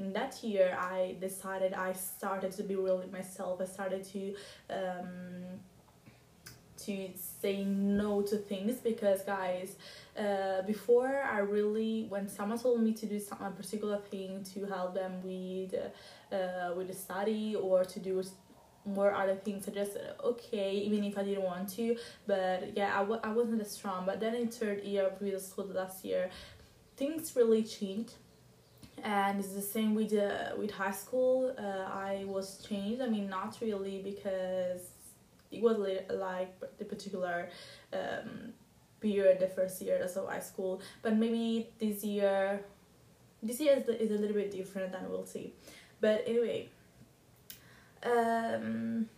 in 0.00 0.12
that 0.14 0.42
year 0.42 0.76
I 0.80 1.14
decided 1.20 1.72
I 1.72 1.92
started 1.92 2.50
to 2.52 2.64
be 2.64 2.74
real 2.74 2.98
with 2.98 3.12
myself. 3.12 3.60
I 3.60 3.66
started 3.66 4.02
to 4.14 4.34
um, 4.70 5.60
to 6.88 7.08
say 7.42 7.64
no 7.64 8.22
to 8.22 8.36
things 8.36 8.76
because 8.90 9.22
guys 9.22 9.76
uh, 10.18 10.62
before 10.62 11.22
I 11.22 11.38
really 11.38 12.06
when 12.08 12.28
someone 12.28 12.58
told 12.58 12.82
me 12.82 12.92
to 12.94 13.06
do 13.06 13.18
some 13.20 13.38
a 13.42 13.50
particular 13.50 13.98
thing 13.98 14.44
to 14.54 14.64
help 14.66 14.94
them 14.94 15.12
with 15.22 15.74
uh, 16.32 16.74
with 16.76 16.88
the 16.88 16.94
study 16.94 17.56
or 17.56 17.84
to 17.84 17.98
do 18.00 18.22
more 18.84 19.12
other 19.12 19.34
things 19.36 19.68
I 19.68 19.72
just 19.72 19.96
okay 20.24 20.72
even 20.86 21.04
if 21.04 21.18
I 21.18 21.22
didn't 21.22 21.44
want 21.44 21.68
to 21.76 21.96
but 22.26 22.76
yeah 22.76 22.90
I 22.94 23.00
w- 23.00 23.20
I 23.22 23.30
wasn't 23.32 23.60
as 23.60 23.70
strong. 23.70 24.06
But 24.06 24.20
then 24.20 24.34
in 24.34 24.48
third 24.48 24.82
year 24.82 25.06
of 25.08 25.20
middle 25.20 25.40
school 25.40 25.66
last 25.66 26.04
year 26.04 26.30
things 26.96 27.34
really 27.36 27.62
changed. 27.62 28.14
And 29.04 29.38
it's 29.38 29.52
the 29.52 29.62
same 29.62 29.94
with 29.94 30.12
uh, 30.12 30.56
with 30.58 30.72
high 30.72 30.96
school. 31.04 31.54
Uh, 31.56 31.86
I 32.10 32.24
was 32.26 32.58
changed 32.68 33.00
I 33.00 33.08
mean 33.08 33.28
not 33.28 33.58
really 33.60 34.00
because 34.02 34.82
it 35.50 35.62
was 35.62 35.78
like 36.10 36.60
the 36.78 36.84
particular 36.84 37.48
um, 37.92 38.52
period 39.00 39.38
the 39.40 39.48
first 39.48 39.80
year 39.80 40.00
of 40.02 40.28
high 40.28 40.40
school 40.40 40.80
but 41.02 41.16
maybe 41.16 41.68
this 41.78 42.04
year 42.04 42.60
this 43.42 43.60
year 43.60 43.76
is, 43.76 43.88
is 43.88 44.10
a 44.10 44.20
little 44.20 44.34
bit 44.34 44.50
different 44.50 44.94
and 44.94 45.08
we'll 45.08 45.24
see. 45.24 45.52
But 46.00 46.24
anyway 46.26 46.68
um 48.04 49.08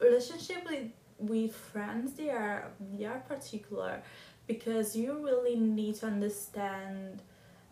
relationship 0.00 0.64
with 0.68 0.90
with 1.18 1.54
friends 1.54 2.14
they 2.14 2.30
are 2.30 2.70
they 2.92 3.04
are 3.04 3.20
particular 3.20 4.02
because 4.46 4.96
you 4.96 5.24
really 5.24 5.56
need 5.56 5.94
to 5.94 6.06
understand 6.06 7.22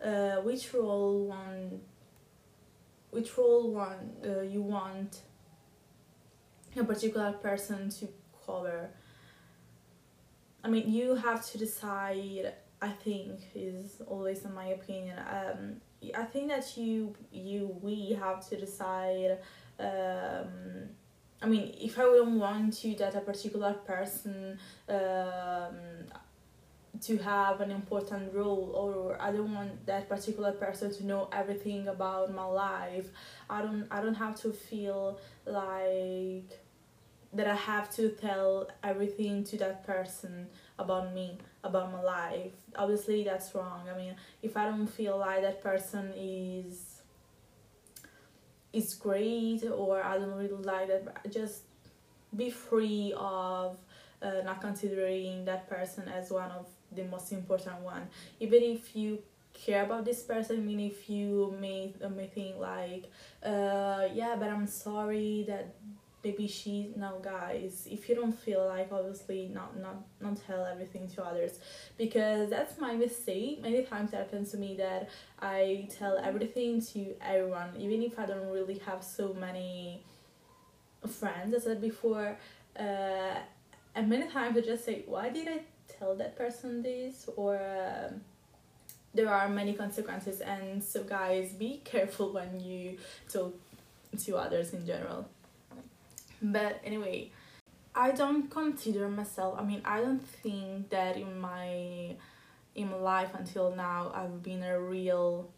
uh, 0.03 0.35
which 0.37 0.73
role 0.73 1.25
one 1.25 1.81
which 3.11 3.37
role 3.37 3.71
one 3.71 4.11
uh, 4.25 4.41
you 4.41 4.61
want 4.61 5.21
a 6.77 6.83
particular 6.83 7.31
person 7.33 7.89
to 7.89 8.07
cover 8.45 8.89
I 10.63 10.69
mean, 10.69 10.89
you 10.91 11.15
have 11.15 11.45
to 11.51 11.57
decide. 11.57 12.53
I 12.81 12.89
think 12.89 13.39
is 13.55 14.01
always 14.07 14.43
in 14.43 14.53
my 14.53 14.67
opinion. 14.67 15.17
Um, 15.17 15.77
I 16.17 16.23
think 16.25 16.49
that 16.49 16.77
you 16.77 17.15
you 17.31 17.77
we 17.81 18.17
have 18.19 18.47
to 18.49 18.57
decide. 18.57 19.39
Um, 19.79 20.89
I 21.41 21.47
mean, 21.47 21.75
if 21.79 21.97
I 21.99 22.03
don't 22.03 22.39
want 22.39 22.73
to 22.81 22.95
that 22.95 23.15
a 23.15 23.21
particular 23.21 23.73
person 23.73 24.57
um, 24.87 25.75
to 27.01 27.17
have 27.17 27.59
an 27.59 27.71
important 27.71 28.33
role, 28.33 28.71
or 28.75 29.21
I 29.21 29.31
don't 29.31 29.53
want 29.53 29.85
that 29.85 30.07
particular 30.07 30.53
person 30.53 30.93
to 30.95 31.05
know 31.05 31.29
everything 31.33 31.87
about 31.89 32.33
my 32.33 32.45
life, 32.45 33.07
I 33.49 33.61
don't 33.61 33.87
I 33.91 34.01
don't 34.01 34.15
have 34.15 34.35
to 34.41 34.51
feel 34.51 35.19
like 35.45 36.62
that 37.33 37.47
I 37.47 37.55
have 37.55 37.89
to 37.95 38.09
tell 38.09 38.69
everything 38.83 39.43
to 39.45 39.57
that 39.57 39.85
person 39.85 40.47
about 40.77 41.13
me, 41.13 41.37
about 41.63 41.91
my 41.91 42.01
life. 42.01 42.51
Obviously, 42.75 43.23
that's 43.23 43.53
wrong. 43.55 43.87
I 43.93 43.97
mean, 43.97 44.15
if 44.41 44.55
I 44.55 44.65
don't 44.65 44.87
feel 44.87 45.17
like 45.17 45.41
that 45.41 45.61
person 45.61 46.13
is 46.15 46.89
is 48.71 48.95
great 48.95 49.63
or 49.65 50.01
I 50.03 50.17
don't 50.17 50.35
really 50.35 50.63
like 50.63 50.87
that, 50.87 51.31
just 51.31 51.61
be 52.35 52.49
free 52.49 53.13
of 53.15 53.77
uh, 54.21 54.41
not 54.43 54.61
considering 54.61 55.45
that 55.45 55.69
person 55.69 56.07
as 56.07 56.31
one 56.31 56.49
of 56.51 56.67
the 56.91 57.03
most 57.03 57.31
important 57.31 57.81
one. 57.81 58.07
Even 58.39 58.63
if 58.63 58.95
you 58.95 59.19
care 59.53 59.83
about 59.83 60.05
this 60.05 60.23
person, 60.23 60.57
I 60.57 60.59
mean, 60.61 60.79
if 60.79 61.09
you 61.09 61.55
may, 61.59 61.93
may 62.15 62.27
think 62.27 62.57
like, 62.57 63.05
uh, 63.43 64.07
yeah, 64.11 64.35
but 64.39 64.49
I'm 64.49 64.67
sorry 64.67 65.45
that 65.47 65.75
maybe 66.23 66.47
she 66.47 66.93
now 66.95 67.15
guys 67.21 67.87
if 67.89 68.07
you 68.07 68.15
don't 68.15 68.37
feel 68.37 68.65
like 68.65 68.89
obviously 68.91 69.49
not 69.53 69.79
not 69.79 69.97
not 70.21 70.37
tell 70.47 70.65
everything 70.65 71.07
to 71.07 71.23
others. 71.23 71.59
Because 71.97 72.49
that's 72.49 72.79
my 72.79 72.93
mistake. 72.95 73.61
Many 73.61 73.83
times 73.83 74.13
it 74.13 74.17
happens 74.17 74.51
to 74.51 74.57
me 74.57 74.75
that 74.77 75.09
i 75.39 75.87
tell 75.97 76.17
everything 76.17 76.81
to 76.93 77.13
everyone. 77.21 77.69
Even 77.77 78.01
if 78.01 78.17
i 78.19 78.25
don't 78.25 78.49
really 78.49 78.79
have 78.79 79.03
so 79.03 79.33
many 79.33 80.03
friends 81.07 81.53
as 81.53 81.63
i 81.63 81.71
said 81.71 81.81
before 81.81 82.37
uh, 82.79 83.35
and 83.93 84.07
many 84.07 84.25
times 84.29 84.55
i 84.57 84.61
just 84.61 84.85
say 84.85 85.03
why 85.05 85.27
did 85.29 85.49
i 85.49 85.59
tell 85.87 86.15
that 86.15 86.37
person 86.37 86.81
this? 86.81 87.29
Or 87.35 87.55
uh, 87.55 88.11
there 89.13 89.29
are 89.29 89.49
many 89.49 89.73
consequences. 89.73 90.41
And 90.41 90.83
so 90.83 91.03
guys 91.03 91.51
be 91.53 91.81
careful 91.83 92.33
when 92.33 92.59
you 92.59 92.97
talk 93.31 93.53
to 94.25 94.37
others 94.37 94.73
in 94.73 94.85
general 94.85 95.27
but 96.43 96.81
anyway, 96.83 97.31
I 97.95 98.11
don't 98.11 98.49
consider 98.51 99.07
myself. 99.07 99.55
I 99.57 99.63
mean, 99.63 99.81
I 99.85 100.01
don't 100.01 100.25
think 100.27 100.89
that 100.89 101.15
in 101.17 101.39
my 101.39 102.15
in 102.75 102.89
my 102.89 102.97
life 102.97 103.29
until 103.33 103.75
now 103.75 104.11
I've 104.13 104.41
been 104.41 104.63
a 104.63 104.79
real 104.79 105.49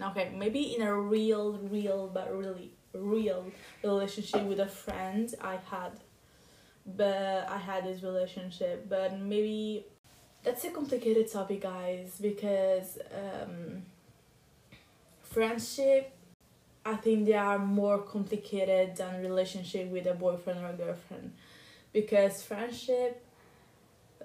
okay 0.00 0.32
maybe 0.36 0.74
in 0.74 0.82
a 0.82 0.94
real 0.94 1.58
real 1.70 2.10
but 2.12 2.34
really 2.36 2.72
real 2.94 3.44
relationship 3.82 4.42
with 4.42 4.60
a 4.60 4.66
friend 4.66 5.34
i 5.40 5.58
had 5.70 5.92
but 6.86 7.46
i 7.48 7.56
had 7.56 7.84
this 7.84 8.02
relationship 8.02 8.88
but 8.88 9.18
maybe 9.18 9.86
that's 10.42 10.64
a 10.64 10.70
complicated 10.70 11.30
topic 11.30 11.62
guys 11.62 12.18
because 12.20 12.98
um 13.14 13.82
friendship 15.22 16.12
i 16.84 16.94
think 16.94 17.26
they 17.26 17.34
are 17.34 17.58
more 17.58 17.98
complicated 17.98 18.96
than 18.96 19.20
relationship 19.20 19.88
with 19.88 20.06
a 20.06 20.14
boyfriend 20.14 20.60
or 20.60 20.68
a 20.68 20.72
girlfriend 20.72 21.32
because 21.92 22.42
friendship 22.42 23.24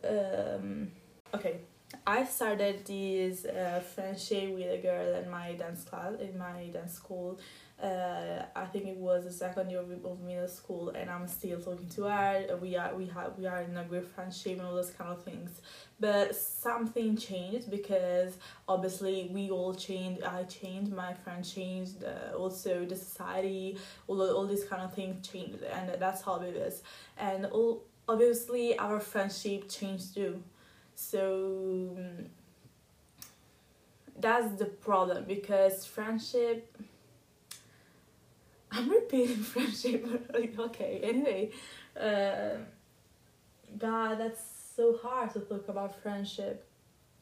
um 0.04 0.92
okay 1.34 1.58
I 2.06 2.26
started 2.26 2.86
this 2.86 3.46
uh, 3.46 3.82
friendship 3.96 4.54
with 4.54 4.70
a 4.72 4.78
girl 4.78 5.16
in 5.16 5.30
my 5.30 5.54
dance 5.54 5.84
class 5.84 6.14
in 6.20 6.38
my 6.38 6.68
dance 6.74 6.94
school. 6.94 7.40
Uh, 7.82 8.44
I 8.56 8.66
think 8.66 8.88
it 8.88 8.98
was 8.98 9.26
the 9.26 9.32
second 9.32 9.70
year 9.70 9.82
of, 9.82 9.88
middle 10.22 10.48
school, 10.48 10.90
and 10.90 11.10
I'm 11.10 11.28
still 11.28 11.60
talking 11.60 11.88
to 11.90 12.04
her. 12.04 12.58
We 12.60 12.76
are 12.76 12.96
we 12.96 13.06
have 13.08 13.38
we 13.38 13.46
are 13.46 13.62
in 13.62 13.78
a 13.78 13.84
great 13.84 14.08
friendship 14.08 14.54
and 14.54 14.62
all 14.62 14.76
those 14.76 14.90
kind 14.90 15.12
of 15.12 15.22
things. 15.24 15.62
But 16.00 16.36
something 16.36 17.18
changed 17.18 17.70
because 17.70 18.38
obviously 18.68 19.30
we 19.32 19.52
all 19.52 19.76
changed. 19.76 20.24
I 20.24 20.44
changed, 20.44 20.92
my 20.92 21.14
friend 21.14 21.46
changed, 21.46 22.04
uh, 22.04 22.36
also 22.36 22.84
the 22.86 22.96
society, 22.96 23.78
all 24.08 24.22
all 24.22 24.48
these 24.48 24.64
kind 24.64 24.82
of 24.82 24.94
things 24.94 25.28
changed, 25.28 25.62
and 25.62 25.92
that's 26.00 26.24
how 26.24 26.42
it 26.42 26.56
is. 26.56 26.82
And 27.18 27.46
all 27.46 27.84
obviously 28.10 28.78
our 28.80 29.00
friendship 29.00 29.70
changed 29.70 30.16
too 30.16 30.42
so 30.98 31.96
that's 34.20 34.56
the 34.56 34.66
problem 34.66 35.26
because 35.26 35.86
friendship 35.86 36.76
i'm 38.72 38.90
repeating 38.90 39.38
friendship 39.54 40.06
okay 40.60 41.00
anyway 41.04 41.50
uh, 42.00 42.58
god 43.78 44.20
that's 44.20 44.42
so 44.76 44.98
hard 45.02 45.32
to 45.34 45.40
talk 45.40 45.68
about 45.70 45.96
friendship. 46.02 46.64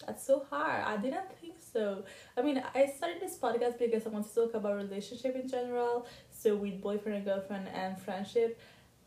That's 0.06 0.26
so 0.28 0.46
hard. 0.50 0.84
I 0.84 0.98
didn't 0.98 1.32
think 1.40 1.56
so. 1.74 2.04
I 2.38 2.42
mean 2.42 2.62
i 2.76 2.86
started 2.86 3.22
this 3.22 3.38
podcast 3.38 3.80
because 3.80 4.06
i 4.06 4.10
want 4.10 4.28
to 4.28 4.36
talk 4.36 4.54
about 4.54 4.76
relationship 4.76 5.36
in 5.36 5.48
general 5.48 6.06
so 6.30 6.56
with 6.56 6.82
boyfriend 6.82 7.18
and 7.18 7.26
girlfriend 7.26 7.68
and 7.70 7.98
friendship. 8.00 8.60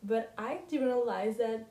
But 0.03 0.33
i 0.38 0.59
didn't 0.68 0.87
realize 0.87 1.37
that 1.37 1.66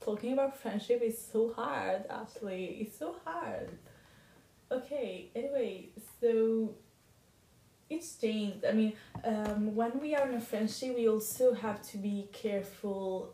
talking 0.00 0.32
about 0.32 0.58
friendship 0.60 1.00
is 1.02 1.16
so 1.32 1.52
hard 1.52 2.04
actually. 2.10 2.64
It's 2.82 2.98
so 2.98 3.16
hard. 3.24 3.70
Okay 4.70 5.30
anyway 5.36 5.88
so 6.20 6.74
it's 7.88 8.16
changed 8.16 8.64
i 8.64 8.72
mean 8.72 8.92
um, 9.24 9.74
when 9.74 9.98
we 10.00 10.14
are 10.14 10.28
in 10.28 10.34
a 10.34 10.40
friendship 10.40 10.96
we 10.96 11.08
also 11.08 11.54
have 11.54 11.80
to 11.82 11.98
be 11.98 12.28
careful 12.32 13.32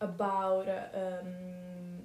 about 0.00 0.68
um, 0.94 1.26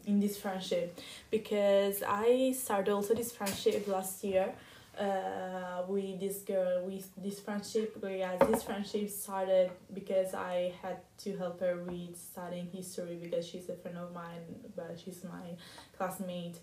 in 0.06 0.20
this 0.20 0.38
friendship. 0.38 1.00
Because 1.30 2.04
i 2.08 2.54
started 2.58 2.92
also 2.92 3.14
this 3.14 3.32
friendship 3.32 3.88
last 3.88 4.24
year 4.24 4.54
uh, 5.00 5.84
with 5.88 6.20
this 6.20 6.40
girl 6.40 6.86
with 6.86 7.10
this 7.18 7.40
friendship 7.40 7.96
whereas 8.00 8.40
this 8.50 8.64
friendship 8.64 9.10
started 9.10 9.72
because 9.94 10.34
i 10.34 10.74
had 10.82 10.98
to 11.18 11.38
help 11.38 11.60
her 11.62 11.78
with 11.88 12.18
studying 12.18 12.68
history 12.74 13.18
because 13.22 13.48
she's 13.48 13.70
a 13.70 13.76
friend 13.76 13.98
of 13.98 14.14
mine 14.14 14.44
but 14.76 15.00
she's 15.04 15.24
my 15.24 15.56
classmate. 15.98 16.58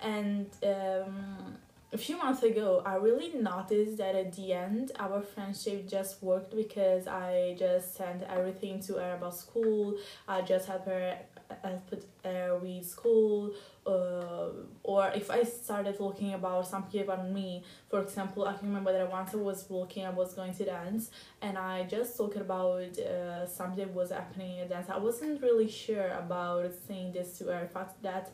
And 0.00 0.46
um, 0.64 1.58
a 1.92 1.98
few 1.98 2.16
months 2.16 2.42
ago 2.42 2.82
i 2.84 2.94
really 2.96 3.32
noticed 3.38 3.96
that 3.96 4.14
at 4.14 4.34
the 4.34 4.52
end 4.52 4.92
our 4.98 5.22
friendship 5.22 5.88
just 5.88 6.22
worked 6.22 6.54
because 6.54 7.06
i 7.06 7.54
just 7.58 7.96
sent 7.96 8.22
everything 8.24 8.80
to 8.80 8.94
her 8.94 9.14
about 9.14 9.34
school 9.34 9.96
i 10.26 10.42
just 10.42 10.66
helped 10.68 10.86
her 10.86 11.18
uh, 11.64 11.68
put 11.88 12.04
her 12.24 12.58
with 12.58 12.84
school 12.84 13.54
uh, 13.88 14.50
or 14.82 15.10
if 15.14 15.30
I 15.30 15.44
started 15.44 15.96
talking 15.96 16.34
about 16.34 16.66
something 16.66 17.00
about 17.00 17.30
me, 17.30 17.64
for 17.88 18.02
example, 18.02 18.46
I 18.46 18.52
can 18.54 18.68
remember 18.68 18.92
that 18.92 19.10
once 19.10 19.32
I 19.32 19.38
was 19.38 19.64
walking, 19.68 20.04
I 20.04 20.10
was 20.10 20.34
going 20.34 20.52
to 20.54 20.64
dance, 20.66 21.10
and 21.40 21.56
I 21.56 21.84
just 21.84 22.16
talked 22.16 22.36
about 22.36 22.98
uh, 22.98 23.46
something 23.46 23.94
was 23.94 24.10
happening 24.10 24.58
in 24.58 24.68
dance. 24.68 24.90
I 24.90 24.98
wasn't 24.98 25.40
really 25.40 25.70
sure 25.70 26.08
about 26.08 26.70
saying 26.86 27.12
this 27.12 27.38
to 27.38 27.44
her. 27.46 27.68
Fact, 27.72 28.02
that 28.02 28.30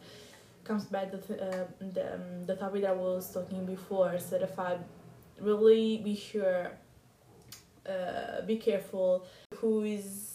comes 0.65 0.85
back 0.85 1.11
to 1.11 1.17
the, 1.19 1.43
uh, 1.43 1.67
the, 1.81 2.15
um, 2.15 2.47
the 2.47 2.57
topic 2.57 2.83
that 2.83 2.91
I 2.91 2.95
was 2.95 3.33
talking 3.33 3.65
before. 3.67 4.19
So 4.19 4.37
if 4.37 4.59
I 4.59 4.79
really 5.41 5.99
be 5.99 6.17
sure, 6.17 6.73
uh, 7.89 8.43
be 8.47 8.57
careful 8.57 9.27
who 9.57 9.83
is 9.83 10.35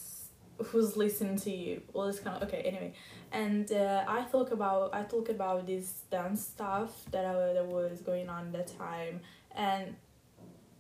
who's 0.66 0.98
listening 0.98 1.38
to 1.38 1.50
you 1.52 1.82
all 1.94 2.06
this 2.06 2.20
kind 2.20 2.36
of 2.36 2.44
okay 2.44 2.62
anyway 2.62 2.94
and 3.32 3.72
uh, 3.72 4.04
i 4.08 4.22
talk 4.24 4.52
about 4.52 4.94
i 4.94 5.04
talk 5.04 5.30
about 5.30 5.66
this 5.66 6.02
dance 6.12 6.46
stuff 6.46 7.06
that 7.12 7.26
I, 7.26 7.54
that 7.54 7.66
was 7.66 8.02
going 8.02 8.28
on 8.30 8.48
at 8.48 8.54
that 8.54 8.78
time 8.78 9.22
and 9.56 9.96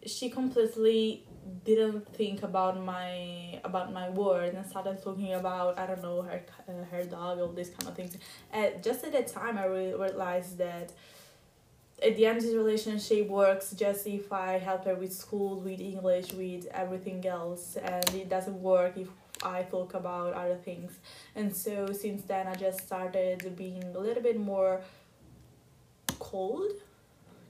she 0.05 0.29
completely 0.29 1.25
didn't 1.65 2.07
think 2.15 2.43
about 2.43 2.81
my 2.83 3.59
about 3.63 3.91
my 3.93 4.09
words 4.09 4.55
and 4.55 4.65
started 4.65 5.01
talking 5.03 5.33
about 5.33 5.77
I 5.77 5.85
don't 5.85 6.01
know 6.01 6.21
her 6.21 6.41
uh, 6.67 6.83
her 6.91 7.03
dog 7.03 7.39
all 7.39 7.49
these 7.49 7.69
kind 7.69 7.87
of 7.89 7.95
things. 7.95 8.17
And 8.51 8.83
just 8.83 9.03
at 9.03 9.11
that 9.13 9.27
time, 9.27 9.57
I 9.57 9.65
re- 9.65 9.93
realized 9.93 10.57
that 10.57 10.91
at 12.01 12.15
the 12.15 12.25
end, 12.25 12.41
this 12.41 12.53
relationship 12.53 13.27
works 13.27 13.71
just 13.71 14.07
if 14.07 14.31
I 14.31 14.57
help 14.57 14.85
her 14.85 14.95
with 14.95 15.13
school, 15.13 15.59
with 15.59 15.81
English, 15.81 16.31
with 16.33 16.65
everything 16.67 17.25
else, 17.27 17.75
and 17.75 18.09
it 18.15 18.29
doesn't 18.29 18.61
work 18.61 18.97
if 18.97 19.09
I 19.43 19.63
talk 19.63 19.93
about 19.93 20.33
other 20.33 20.55
things. 20.55 20.91
And 21.35 21.55
so 21.55 21.91
since 21.91 22.23
then, 22.23 22.47
I 22.47 22.55
just 22.55 22.85
started 22.85 23.55
being 23.57 23.83
a 23.95 23.99
little 23.99 24.23
bit 24.23 24.39
more 24.39 24.81
cold. 26.19 26.71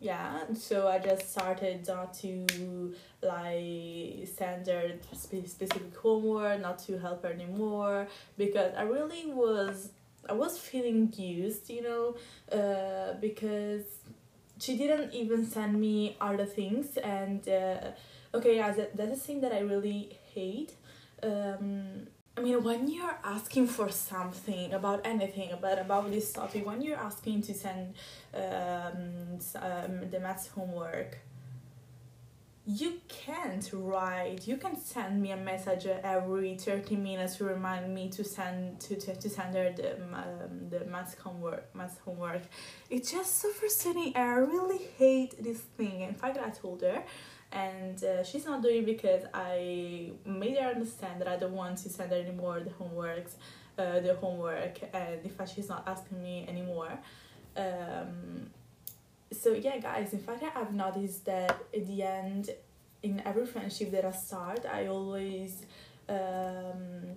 Yeah, 0.01 0.43
so 0.53 0.87
I 0.87 0.99
just 0.99 1.29
started 1.31 1.85
not 1.85 2.13
to 2.19 2.93
like 3.21 4.27
send 4.33 4.67
her 4.67 4.93
specific 5.13 5.95
homework, 5.97 6.61
not 6.61 6.79
to 6.87 6.97
help 6.97 7.23
her 7.23 7.29
anymore 7.33 8.07
because 8.37 8.73
I 8.77 8.83
really 8.83 9.25
was 9.25 9.89
I 10.29 10.33
was 10.33 10.57
feeling 10.57 11.11
used, 11.17 11.69
you 11.69 11.81
know, 11.83 12.15
uh, 12.57 13.15
because 13.19 13.83
she 14.57 14.77
didn't 14.77 15.13
even 15.13 15.45
send 15.45 15.79
me 15.79 16.15
other 16.21 16.45
things 16.45 16.97
and 16.97 17.47
uh, 17.49 17.91
okay 18.33 18.57
yeah 18.57 18.71
that, 18.71 18.95
that's 18.95 19.13
a 19.13 19.15
thing 19.15 19.41
that 19.41 19.53
i 19.53 19.59
really 19.59 20.17
hate 20.35 20.73
um, 21.23 22.07
I 22.39 22.41
mean, 22.41 22.63
when 22.63 22.87
you're 22.87 23.19
asking 23.21 23.67
for 23.67 23.89
something 23.89 24.73
about 24.73 25.01
anything, 25.03 25.51
about 25.51 25.77
about 25.77 26.09
this 26.09 26.31
topic, 26.31 26.65
when 26.65 26.81
you're 26.81 26.97
asking 26.97 27.41
to 27.41 27.53
send 27.53 27.95
um, 28.33 29.39
um, 29.55 30.09
the 30.09 30.21
maths 30.21 30.47
homework, 30.47 31.17
you 32.65 33.01
can't 33.09 33.69
write. 33.73 34.47
You 34.47 34.55
can 34.55 34.79
send 34.79 35.21
me 35.21 35.31
a 35.31 35.37
message 35.37 35.85
every 35.85 36.55
thirty 36.55 36.95
minutes 36.95 37.35
to 37.37 37.43
remind 37.43 37.93
me 37.93 38.07
to 38.11 38.23
send 38.23 38.79
to 38.85 38.95
to, 38.95 39.15
to 39.17 39.29
send 39.29 39.53
her 39.55 39.73
the 39.75 39.95
um, 39.97 40.69
the 40.69 40.85
maths 40.85 41.15
homework. 41.15 41.75
Maths 41.75 41.97
homework. 42.05 42.43
It's 42.89 43.11
just 43.11 43.41
so 43.41 43.49
frustrating. 43.49 44.15
I 44.15 44.35
really 44.35 44.79
hate 44.97 45.43
this 45.43 45.59
thing. 45.59 46.01
In 46.01 46.13
fact, 46.13 46.37
I 46.37 46.51
told 46.51 46.83
her 46.83 47.03
and 47.51 48.03
uh, 48.03 48.23
she's 48.23 48.45
not 48.45 48.61
doing 48.61 48.85
because 48.85 49.23
I 49.33 50.11
made 50.25 50.57
her 50.57 50.69
understand 50.69 51.21
that 51.21 51.27
I 51.27 51.37
don't 51.37 51.55
want 51.55 51.77
to 51.79 51.89
send 51.89 52.11
her 52.11 52.17
anymore 52.17 52.59
the 52.59 52.69
homeworks, 52.71 53.33
uh, 53.77 53.99
the 53.99 54.15
homework, 54.15 54.79
and 54.93 55.23
in 55.23 55.29
fact 55.31 55.51
she's 55.55 55.69
not 55.69 55.83
asking 55.87 56.21
me 56.21 56.45
anymore. 56.47 56.99
Um, 57.57 58.51
so 59.31 59.53
yeah, 59.53 59.77
guys. 59.77 60.13
In 60.13 60.19
fact, 60.19 60.43
I've 60.55 60.73
noticed 60.73 61.25
that 61.25 61.57
at 61.73 61.87
the 61.87 62.03
end, 62.03 62.49
in 63.03 63.21
every 63.25 63.45
friendship 63.45 63.91
that 63.91 64.05
I 64.05 64.11
start, 64.11 64.65
I 64.65 64.87
always 64.87 65.65
um, 66.07 67.15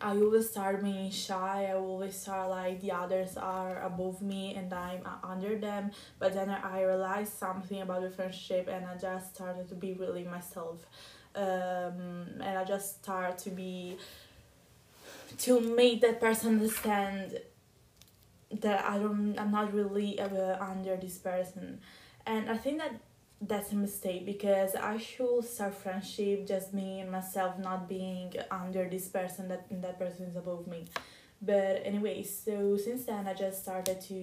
I 0.00 0.16
always 0.16 0.48
start 0.48 0.82
being 0.82 1.10
shy. 1.10 1.66
I 1.68 1.74
always 1.74 2.16
start 2.16 2.48
like 2.48 2.80
the 2.80 2.92
others 2.92 3.36
are 3.36 3.82
above 3.82 4.22
me 4.22 4.54
and 4.54 4.72
I'm 4.72 5.02
under 5.22 5.58
them. 5.58 5.90
But 6.18 6.32
then 6.32 6.48
I 6.48 6.82
realized 6.82 7.34
something 7.34 7.82
about 7.82 8.02
the 8.02 8.10
friendship 8.10 8.68
and 8.68 8.86
I 8.86 8.96
just 8.96 9.34
started 9.34 9.68
to 9.68 9.74
be 9.74 9.92
really 9.92 10.24
myself. 10.24 10.78
Um, 11.34 12.40
and 12.40 12.58
I 12.58 12.64
just 12.64 13.02
start 13.02 13.38
to 13.38 13.50
be 13.50 13.98
to 15.38 15.60
make 15.60 16.00
that 16.00 16.20
person 16.20 16.54
understand 16.54 17.38
that 18.60 18.84
I 18.84 18.98
don't 18.98 19.38
I'm 19.38 19.52
not 19.52 19.72
really 19.72 20.18
uh, 20.18 20.56
under 20.60 20.96
this 20.96 21.18
person. 21.18 21.80
And 22.26 22.50
I 22.50 22.56
think 22.56 22.78
that 22.78 22.94
that's 23.40 23.72
a 23.72 23.74
mistake 23.76 24.26
because 24.26 24.74
I 24.74 24.98
should 24.98 25.44
start 25.44 25.74
friendship 25.74 26.46
just 26.46 26.74
me 26.74 27.00
and 27.00 27.10
myself, 27.10 27.58
not 27.58 27.88
being 27.88 28.34
under 28.50 28.88
this 28.88 29.08
person 29.08 29.48
that 29.48 29.66
that 29.82 29.98
person 29.98 30.26
is 30.26 30.36
above 30.36 30.66
me. 30.66 30.84
but 31.42 31.80
anyway 31.90 32.22
so 32.22 32.76
since 32.76 33.02
then 33.06 33.26
i 33.26 33.34
just 33.34 33.62
started 33.62 33.98
to 34.00 34.16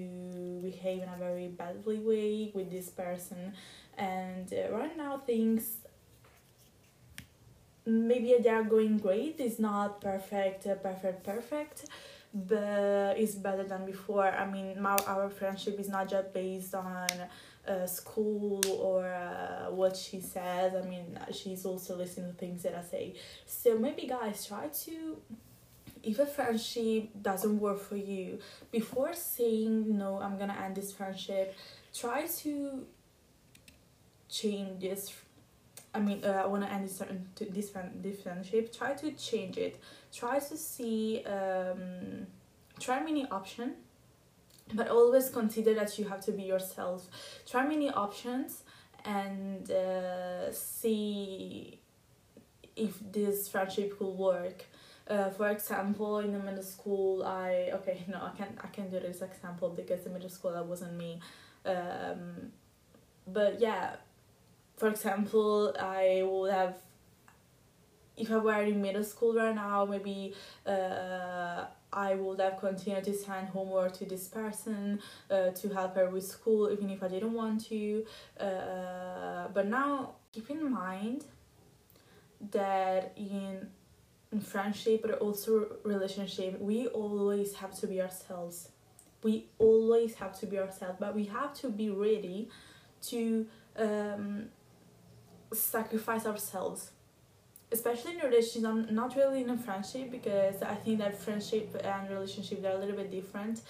behave 0.61 0.99
in 1.05 1.09
a 1.09 1.17
very 1.17 1.47
badly 1.47 1.97
way 1.99 2.51
with 2.53 2.69
this 2.71 2.89
person. 2.89 3.53
And 3.97 4.47
uh, 4.53 4.71
right 4.77 4.95
now 4.95 5.13
things 5.25 5.63
maybe 7.85 8.35
they 8.41 8.49
are 8.49 8.63
going 8.63 8.97
great. 8.97 9.35
It's 9.39 9.59
not 9.59 10.01
perfect 10.01 10.67
uh, 10.67 10.75
perfect 10.75 11.23
perfect 11.23 11.85
but 12.33 13.15
it's 13.17 13.35
better 13.35 13.63
than 13.63 13.85
before. 13.85 14.27
I 14.27 14.45
mean 14.49 14.81
my, 14.81 14.95
our 15.07 15.29
friendship 15.29 15.79
is 15.79 15.89
not 15.89 16.09
just 16.09 16.33
based 16.33 16.75
on 16.75 17.07
uh, 17.67 17.85
school 17.85 18.61
or 18.79 19.05
uh, 19.05 19.71
what 19.71 19.95
she 19.95 20.19
says 20.19 20.73
i 20.75 20.87
mean 20.87 21.19
she's 21.31 21.65
also 21.65 21.95
listening 21.95 22.31
to 22.31 22.37
things 22.37 22.63
that 22.63 22.75
i 22.75 22.81
say 22.81 23.13
so 23.45 23.77
maybe 23.77 24.07
guys 24.07 24.45
try 24.45 24.67
to 24.67 25.17
if 26.03 26.19
a 26.19 26.25
friendship 26.25 27.09
doesn't 27.21 27.59
work 27.59 27.79
for 27.79 27.97
you 27.97 28.39
before 28.71 29.13
saying 29.13 29.97
no 29.97 30.19
i'm 30.21 30.37
gonna 30.37 30.57
end 30.63 30.75
this 30.75 30.91
friendship 30.93 31.55
try 31.93 32.25
to 32.25 32.85
change 34.29 34.81
this 34.81 35.13
I 35.93 35.99
mean, 35.99 36.23
uh, 36.23 36.41
I 36.43 36.45
want 36.45 36.63
to 36.63 36.71
end 36.71 36.85
this 36.85 37.01
this 37.49 37.71
this 38.03 38.21
friendship. 38.21 38.71
Try 38.71 38.93
to 38.93 39.11
change 39.13 39.57
it. 39.57 39.79
Try 40.13 40.37
to 40.37 40.57
see. 40.57 41.23
Um, 41.25 42.27
try 42.79 43.03
many 43.03 43.25
options, 43.31 43.73
but 44.73 44.89
always 44.89 45.29
consider 45.29 45.73
that 45.75 45.97
you 45.97 46.05
have 46.05 46.21
to 46.25 46.31
be 46.31 46.43
yourself. 46.43 47.07
Try 47.45 47.67
many 47.67 47.89
options 47.89 48.63
and 49.05 49.69
uh, 49.71 50.51
see 50.51 51.79
if 52.75 52.99
this 53.11 53.47
friendship 53.47 53.99
will 53.99 54.15
work. 54.15 54.65
Uh, 55.07 55.29
for 55.29 55.49
example, 55.49 56.19
in 56.19 56.33
the 56.33 56.39
middle 56.39 56.63
school, 56.63 57.23
I 57.23 57.69
okay 57.75 58.03
no 58.07 58.17
I 58.17 58.31
can't 58.37 58.57
I 58.61 58.67
can't 58.67 58.91
do 58.91 58.99
this 58.99 59.21
example 59.21 59.69
because 59.69 60.05
in 60.05 60.13
middle 60.13 60.29
school 60.29 60.51
that 60.51 60.65
wasn't 60.65 60.95
me. 60.97 61.21
Um, 61.65 62.51
but 63.25 63.59
yeah 63.59 63.95
for 64.77 64.89
example, 64.89 65.75
I 65.77 66.23
would 66.23 66.51
have, 66.51 66.75
if 68.15 68.31
I 68.31 68.37
were 68.37 68.61
in 68.61 68.81
middle 68.81 69.03
school 69.03 69.33
right 69.33 69.53
now, 69.53 69.85
maybe 69.85 70.35
uh, 70.65 71.65
I 71.91 72.15
would 72.15 72.39
have 72.41 72.59
continued 72.59 73.05
to 73.05 73.13
send 73.13 73.49
homework 73.49 73.93
to 73.99 74.05
this 74.05 74.27
person 74.27 74.99
uh, 75.31 75.51
to 75.51 75.69
help 75.69 75.95
her 75.95 76.09
with 76.09 76.25
school, 76.25 76.69
even 76.71 76.89
if 76.89 77.01
I 77.01 77.07
didn't 77.07 77.33
want 77.33 77.65
to. 77.67 78.05
Uh, 78.39 79.47
but 79.53 79.67
now, 79.67 80.15
keep 80.33 80.49
in 80.49 80.71
mind 80.71 81.25
that 82.51 83.13
in, 83.15 83.67
in 84.31 84.41
friendship, 84.41 85.01
but 85.01 85.19
also 85.19 85.77
relationship, 85.83 86.59
we 86.59 86.87
always 86.87 87.55
have 87.55 87.73
to 87.79 87.87
be 87.87 88.01
ourselves. 88.01 88.69
We 89.23 89.47
always 89.57 90.15
have 90.15 90.37
to 90.39 90.45
be 90.45 90.59
ourselves, 90.59 90.97
but 90.99 91.15
we 91.15 91.25
have 91.25 91.53
to 91.55 91.69
be 91.69 91.89
ready 91.89 92.49
to 93.03 93.47
um, 93.77 94.49
sacrifice 95.53 96.25
ourselves 96.25 96.91
especially 97.71 98.13
in 98.13 98.19
relationships 98.19 98.65
i'm 98.65 98.93
not 98.93 99.15
really 99.15 99.41
in 99.41 99.49
a 99.49 99.57
friendship 99.57 100.09
because 100.11 100.61
i 100.63 100.75
think 100.75 100.99
that 100.99 101.17
friendship 101.17 101.75
and 101.83 102.09
relationship 102.09 102.61
they're 102.61 102.75
a 102.75 102.79
little 102.79 102.95
bit 102.95 103.11
different 103.11 103.61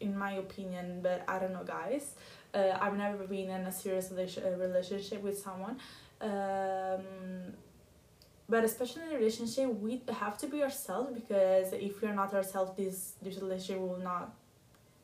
in 0.00 0.16
my 0.16 0.32
opinion 0.32 1.00
but 1.02 1.24
i 1.28 1.38
don't 1.38 1.52
know 1.52 1.64
guys. 1.64 2.14
Uh, 2.54 2.76
i've 2.80 2.96
never 2.96 3.24
been 3.24 3.50
in 3.50 3.62
a 3.62 3.72
serious 3.72 4.10
uh, 4.12 4.50
relationship 4.58 5.22
with 5.22 5.38
someone 5.38 5.76
um, 6.20 7.00
but 8.48 8.64
especially 8.64 9.02
in 9.02 9.10
a 9.10 9.14
relationship 9.14 9.68
we 9.80 10.00
have 10.20 10.36
to 10.38 10.46
be 10.46 10.62
ourselves 10.62 11.10
because 11.14 11.72
if 11.72 12.02
we're 12.02 12.14
not 12.14 12.32
ourselves 12.34 12.72
this 12.76 13.14
this 13.22 13.36
relationship 13.36 13.80
will 13.80 13.98
not 13.98 14.34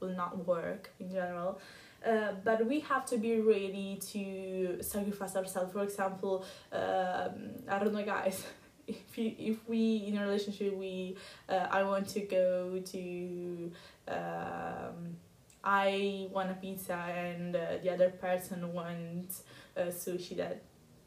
will 0.00 0.16
not 0.16 0.46
work 0.46 0.90
in 0.98 1.10
general 1.10 1.60
uh, 2.06 2.32
but 2.44 2.66
we 2.66 2.80
have 2.80 3.06
to 3.06 3.18
be 3.18 3.40
ready 3.40 3.98
to 4.12 4.82
sacrifice 4.82 5.36
ourselves. 5.36 5.72
For 5.72 5.82
example, 5.82 6.44
um, 6.72 7.50
I 7.68 7.78
don't 7.78 7.92
know, 7.92 8.04
guys. 8.04 8.44
If 8.84 9.16
you, 9.16 9.32
if 9.38 9.68
we 9.68 10.04
in 10.08 10.18
a 10.18 10.22
relationship 10.22 10.76
we 10.76 11.16
uh, 11.48 11.68
I 11.70 11.84
want 11.84 12.08
to 12.08 12.20
go 12.20 12.80
to 12.84 13.70
um, 14.08 15.16
I 15.62 16.26
want 16.32 16.50
a 16.50 16.54
pizza 16.54 16.94
and 16.94 17.54
uh, 17.54 17.78
the 17.80 17.90
other 17.92 18.10
person 18.10 18.72
wants 18.72 19.44
uh, 19.76 19.82
sushi 19.82 20.36
that 20.36 20.62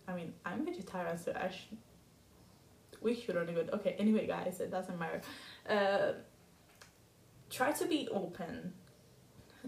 I 0.08 0.16
mean 0.16 0.34
I'm 0.46 0.66
vegetarian 0.66 1.18
so 1.18 1.34
I 1.36 1.50
sh- 1.50 1.68
we 3.02 3.14
shouldn't 3.14 3.54
go 3.54 3.66
okay 3.78 3.98
anyway 4.00 4.26
guys 4.26 4.62
it 4.62 4.72
doesn't 4.72 4.98
matter 4.98 5.22
uh, 5.70 6.14
try 7.50 7.74
to 7.74 7.86
be 7.86 8.08
open 8.10 8.72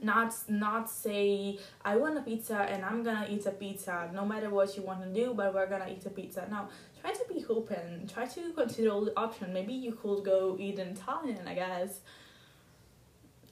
not 0.04 0.34
not 0.48 0.90
say 0.90 1.58
i 1.84 1.96
want 1.96 2.18
a 2.18 2.22
pizza 2.22 2.58
and 2.70 2.84
i'm 2.86 3.04
gonna 3.04 3.28
eat 3.30 3.46
a 3.46 3.52
pizza 3.52 4.10
no 4.14 4.26
matter 4.26 4.50
what 4.50 4.76
you 4.76 4.84
want 4.84 5.02
to 5.02 5.10
do 5.14 5.34
but 5.34 5.54
we're 5.54 5.68
gonna 5.68 5.90
eat 5.90 6.06
a 6.06 6.10
pizza. 6.10 6.48
Now 6.50 6.70
try 7.02 7.12
to 7.12 7.26
be 7.34 7.46
open. 7.50 8.10
Try 8.12 8.26
to 8.26 8.52
consider 8.54 8.90
all 8.92 9.06
the 9.06 9.18
options. 9.18 9.54
Maybe 9.54 9.74
you 9.74 9.94
could 9.94 10.24
go 10.24 10.58
eat 10.60 10.80
in 10.80 10.90
italian 10.90 11.48
i 11.48 11.54
guess. 11.54 12.00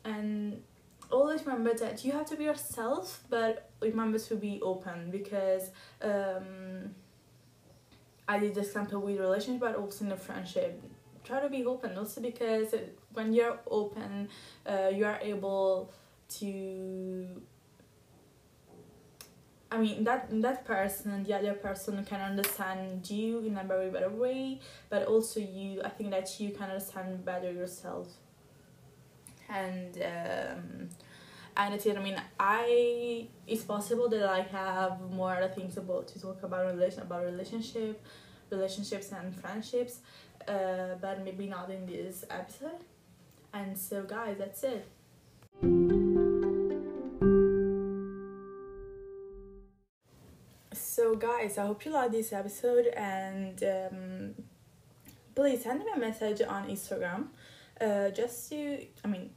And 0.04 0.62
always 1.12 1.46
remember 1.46 1.74
that 1.74 2.04
you 2.04 2.12
have 2.12 2.26
to 2.26 2.36
be 2.36 2.46
yourself 2.46 3.24
but 3.30 3.70
remember 3.82 4.18
to 4.18 4.36
be 4.36 4.60
open 4.62 5.12
because 5.12 5.70
um 6.02 6.96
i 8.28 8.40
did 8.40 8.56
this 8.56 8.68
example 8.68 9.00
with 9.02 9.20
relationship 9.20 9.62
but 9.62 9.76
also 9.76 10.06
in 10.06 10.12
a 10.12 10.18
friendship. 10.18 10.82
Try 11.24 11.40
to 11.42 11.50
be 11.50 11.66
open. 11.66 11.98
Also 11.98 12.22
because 12.22 12.74
when 13.14 13.34
you're 13.34 13.60
open 13.70 14.30
uh, 14.66 14.90
you 14.94 15.06
are 15.06 15.20
able 15.22 15.92
to 16.30 17.42
I 19.72 19.78
mean 19.78 20.04
that 20.04 20.30
that 20.42 20.64
person 20.66 21.12
and 21.12 21.26
the 21.26 21.34
other 21.34 21.54
person 21.54 22.04
can 22.06 22.22
understand 22.22 23.10
you 23.10 23.40
in 23.40 23.58
a 23.58 23.64
very 23.64 23.90
better 23.90 24.10
way, 24.10 24.62
but 24.90 25.06
also 25.06 25.40
you 25.40 25.82
I 25.84 25.90
think 25.90 26.12
that 26.12 26.40
you 26.40 26.52
can 26.52 26.70
understand 26.70 27.26
better 27.26 27.52
yourself. 27.52 28.08
And 29.50 29.98
um 29.98 30.90
and 31.58 31.74
I 31.74 31.92
I 31.92 32.04
mean 32.04 32.22
I 32.40 33.28
it's 33.48 33.64
possible 33.64 34.08
that 34.10 34.24
I 34.24 34.42
have 34.42 35.02
more 35.12 35.36
other 35.36 35.50
things 35.50 35.78
about 35.78 36.08
to 36.10 36.22
talk 36.22 36.44
about 36.44 36.66
relation 36.68 37.02
about 37.02 37.26
relationship, 37.26 38.02
relationships 38.52 39.12
and 39.12 39.36
friendships, 39.36 40.00
uh, 40.48 40.96
but 41.02 41.24
maybe 41.24 41.48
not 41.48 41.70
in 41.70 41.86
this 41.86 42.24
episode. 42.30 42.84
And 43.54 43.78
so 43.78 44.04
guys, 44.04 44.38
that's 44.38 44.64
it. 44.64 46.05
Guys, 51.20 51.58
I 51.58 51.66
hope 51.66 51.86
you 51.86 51.92
like 51.92 52.12
this 52.12 52.34
episode 52.34 52.88
and 52.88 53.64
um, 53.64 54.44
please 55.34 55.64
send 55.64 55.80
me 55.80 55.86
a 55.96 56.00
message 56.00 56.42
on 56.42 56.68
Instagram. 56.68 57.28
Uh, 57.80 58.10
just 58.10 58.50
to, 58.50 58.86
I 59.04 59.08
mean, 59.08 59.30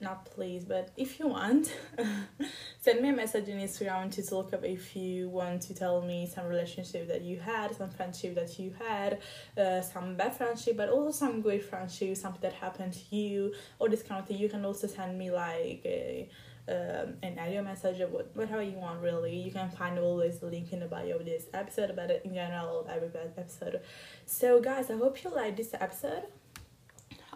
not 0.00 0.24
please, 0.26 0.64
but 0.64 0.90
if 0.96 1.18
you 1.18 1.28
want, 1.28 1.74
send 2.80 3.02
me 3.02 3.10
a 3.10 3.12
message 3.12 3.48
on 3.50 3.56
Instagram 3.56 4.10
to 4.12 4.22
talk 4.24 4.52
about 4.52 4.64
if 4.64 4.96
you 4.96 5.28
want 5.28 5.62
to 5.62 5.74
tell 5.74 6.00
me 6.00 6.30
some 6.32 6.46
relationship 6.46 7.08
that 7.08 7.22
you 7.22 7.38
had, 7.38 7.74
some 7.74 7.90
friendship 7.90 8.34
that 8.36 8.58
you 8.58 8.72
had, 8.78 9.18
uh, 9.58 9.82
some 9.82 10.14
bad 10.14 10.34
friendship, 10.34 10.76
but 10.76 10.88
also 10.88 11.10
some 11.10 11.42
great 11.42 11.64
friendship, 11.64 12.16
something 12.16 12.40
that 12.40 12.54
happened 12.54 12.92
to 12.92 13.16
you, 13.16 13.52
or 13.78 13.88
this 13.88 14.02
kind 14.02 14.20
of 14.20 14.28
thing. 14.28 14.38
You 14.38 14.48
can 14.48 14.64
also 14.64 14.86
send 14.86 15.18
me 15.18 15.30
like 15.30 15.82
a, 15.84 16.28
um, 16.66 17.14
an 17.22 17.38
audio 17.38 17.62
message 17.62 18.00
or 18.00 18.06
whatever 18.06 18.62
you 18.62 18.78
want 18.78 19.02
really. 19.02 19.36
You 19.36 19.52
can 19.52 19.70
find 19.70 19.98
always 19.98 20.38
the 20.38 20.46
link 20.46 20.72
in 20.72 20.80
the 20.80 20.86
bio 20.86 21.16
of 21.16 21.24
this 21.24 21.46
episode, 21.52 21.94
but 21.94 22.22
in 22.24 22.34
general 22.34 22.80
of 22.80 22.88
every 22.88 23.08
episode. 23.36 23.80
So 24.26 24.60
guys, 24.60 24.90
I 24.90 24.96
hope 24.96 25.22
you 25.22 25.30
like 25.30 25.56
this 25.56 25.74
episode. 25.74 26.24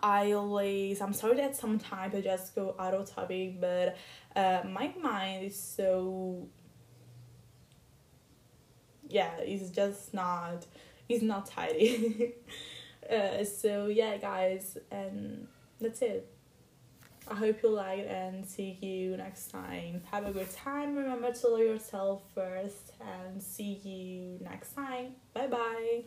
I 0.03 0.33
always 0.33 1.01
I'm 1.01 1.13
sorry 1.13 1.37
that 1.37 1.57
sometimes 1.57 2.15
I 2.15 2.21
just 2.21 2.55
go 2.55 2.75
out 2.79 2.95
of 2.95 3.11
topic, 3.11 3.61
but 3.61 3.97
uh, 4.37 4.63
my 4.69 4.95
mind 5.01 5.47
is 5.47 5.61
so 5.61 6.49
yeah, 9.09 9.37
it's 9.39 9.71
just 9.71 10.15
not 10.15 10.67
it's 11.09 11.23
not 11.23 11.47
tidy. 11.47 12.35
uh, 13.11 13.45
so 13.45 13.87
yeah, 13.87 14.17
guys, 14.17 14.79
and 14.91 15.49
that's 15.81 16.03
it. 16.03 16.31
I 17.31 17.35
hope 17.35 17.63
you 17.63 17.71
like 17.71 18.07
and 18.09 18.47
see 18.47 18.79
you 18.81 19.17
next 19.17 19.51
time. 19.51 20.03
Have 20.11 20.27
a 20.27 20.33
good 20.33 20.53
time. 20.55 20.97
Remember 20.97 21.33
to 21.33 21.49
love 21.49 21.61
yourself 21.61 22.23
first 22.35 22.93
and 23.01 23.43
see 23.43 23.75
you 23.85 24.39
next 24.43 24.75
time. 24.75 25.17
Bye 25.35 25.47
bye. 25.49 26.05